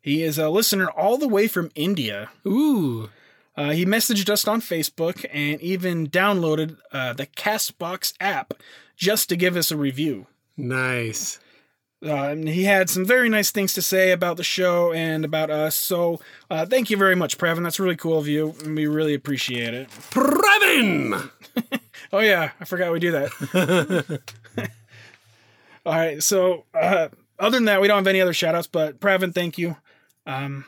[0.00, 2.30] He is a listener all the way from India.
[2.46, 3.10] Ooh.
[3.56, 8.54] Uh, he messaged us on Facebook and even downloaded uh, the Castbox app
[8.96, 10.26] just to give us a review.
[10.56, 11.38] Nice.
[12.04, 15.50] Uh, and he had some very nice things to say about the show and about
[15.50, 15.74] us.
[15.74, 17.62] So uh, thank you very much, Previn.
[17.62, 19.88] That's really cool of you, and we really appreciate it.
[20.10, 21.30] Previn.
[22.12, 24.20] Oh yeah, I forgot we do that.
[25.86, 29.00] All right, so uh, other than that, we don't have any other shout outs, but
[29.00, 29.76] Pravin, thank you.
[30.26, 30.64] Um,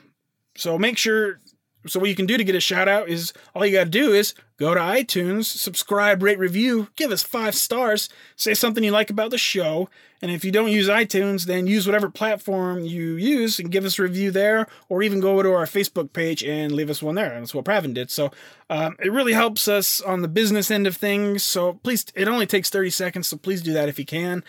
[0.57, 1.41] so make sure.
[1.89, 3.91] So what you can do to get a shout out is all you got to
[3.91, 8.91] do is go to iTunes, subscribe, rate, review, give us five stars, say something you
[8.91, 9.89] like about the show,
[10.23, 13.99] and if you don't use iTunes, then use whatever platform you use and give us
[13.99, 17.39] a review there, or even go to our Facebook page and leave us one there.
[17.39, 18.11] That's what Pravin did.
[18.11, 18.31] So
[18.71, 21.45] um, it really helps us on the business end of things.
[21.45, 24.43] So please, it only takes 30 seconds, so please do that if you can.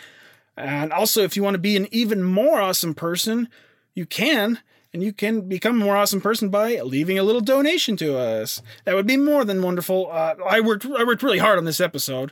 [0.55, 3.49] And also, if you want to be an even more awesome person,
[3.93, 4.59] you can.
[4.93, 8.61] And you can become a more awesome person by leaving a little donation to us.
[8.85, 10.09] That would be more than wonderful.
[10.11, 12.31] Uh, I worked I worked really hard on this episode.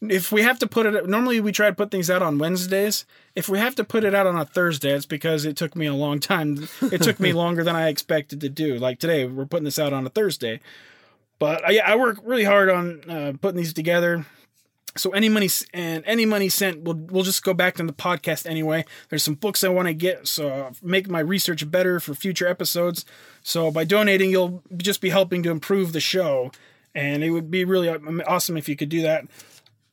[0.00, 3.04] If we have to put it, normally we try to put things out on Wednesdays.
[3.34, 5.86] If we have to put it out on a Thursday, it's because it took me
[5.86, 6.68] a long time.
[6.80, 8.78] It took me longer than I expected to do.
[8.78, 10.60] Like today, we're putting this out on a Thursday.
[11.40, 14.24] But yeah, I work really hard on uh, putting these together.
[14.98, 18.48] So any money and any money sent we'll we'll just go back to the podcast
[18.48, 18.84] anyway.
[19.08, 23.04] There's some books I want to get, so make my research better for future episodes.
[23.42, 26.50] So by donating, you'll just be helping to improve the show,
[26.94, 29.24] and it would be really uh, awesome if you could do that.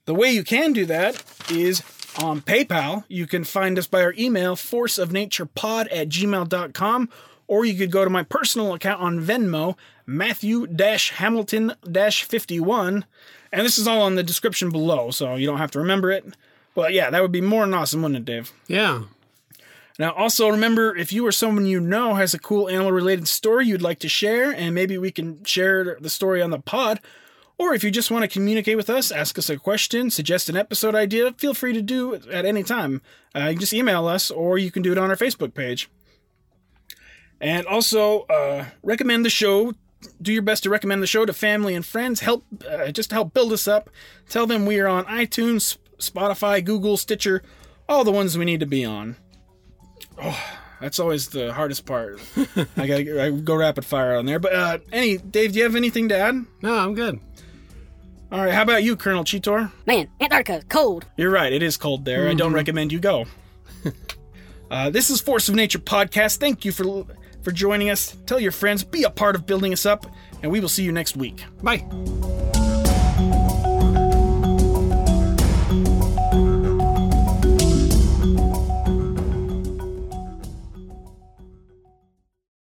[0.05, 1.81] The way you can do that is
[2.21, 3.03] on PayPal.
[3.07, 7.09] You can find us by our email, forceofnaturepod at gmail.com,
[7.47, 9.75] or you could go to my personal account on Venmo,
[10.05, 13.05] Matthew Hamilton 51.
[13.55, 16.25] And this is all on the description below, so you don't have to remember it.
[16.73, 18.51] But yeah, that would be more than awesome, wouldn't it, Dave?
[18.67, 19.03] Yeah.
[19.97, 23.65] Now, also remember if you or someone you know has a cool animal related story
[23.65, 26.99] you'd like to share, and maybe we can share the story on the pod,
[27.57, 30.57] Or if you just want to communicate with us, ask us a question, suggest an
[30.57, 33.01] episode idea, feel free to do it at any time.
[33.33, 35.89] Uh, you can just email us, or you can do it on our Facebook page.
[37.39, 39.73] And also, uh, recommend the show.
[40.21, 42.21] Do your best to recommend the show to family and friends.
[42.21, 43.89] Help, uh, just help build us up.
[44.29, 47.41] Tell them we are on iTunes, Spotify, Google, Stitcher,
[47.87, 49.15] all the ones we need to be on.
[50.21, 50.39] Oh,
[50.81, 52.19] that's always the hardest part.
[52.77, 54.39] I gotta I go rapid fire on there.
[54.39, 56.45] But uh, any Dave, do you have anything to add?
[56.61, 57.19] No, I'm good.
[58.31, 59.71] All right, how about you, Colonel Cheetor?
[59.85, 61.05] Man, Antarctica, cold.
[61.15, 62.27] You're right, it is cold there.
[62.27, 63.25] I don't recommend you go.
[64.71, 66.37] uh, this is Force of Nature podcast.
[66.37, 67.05] Thank you for
[67.45, 68.17] for joining us.
[68.25, 70.05] Tell your friends, be a part of building us up,
[70.41, 71.45] and we will see you next week.
[71.61, 71.85] Bye.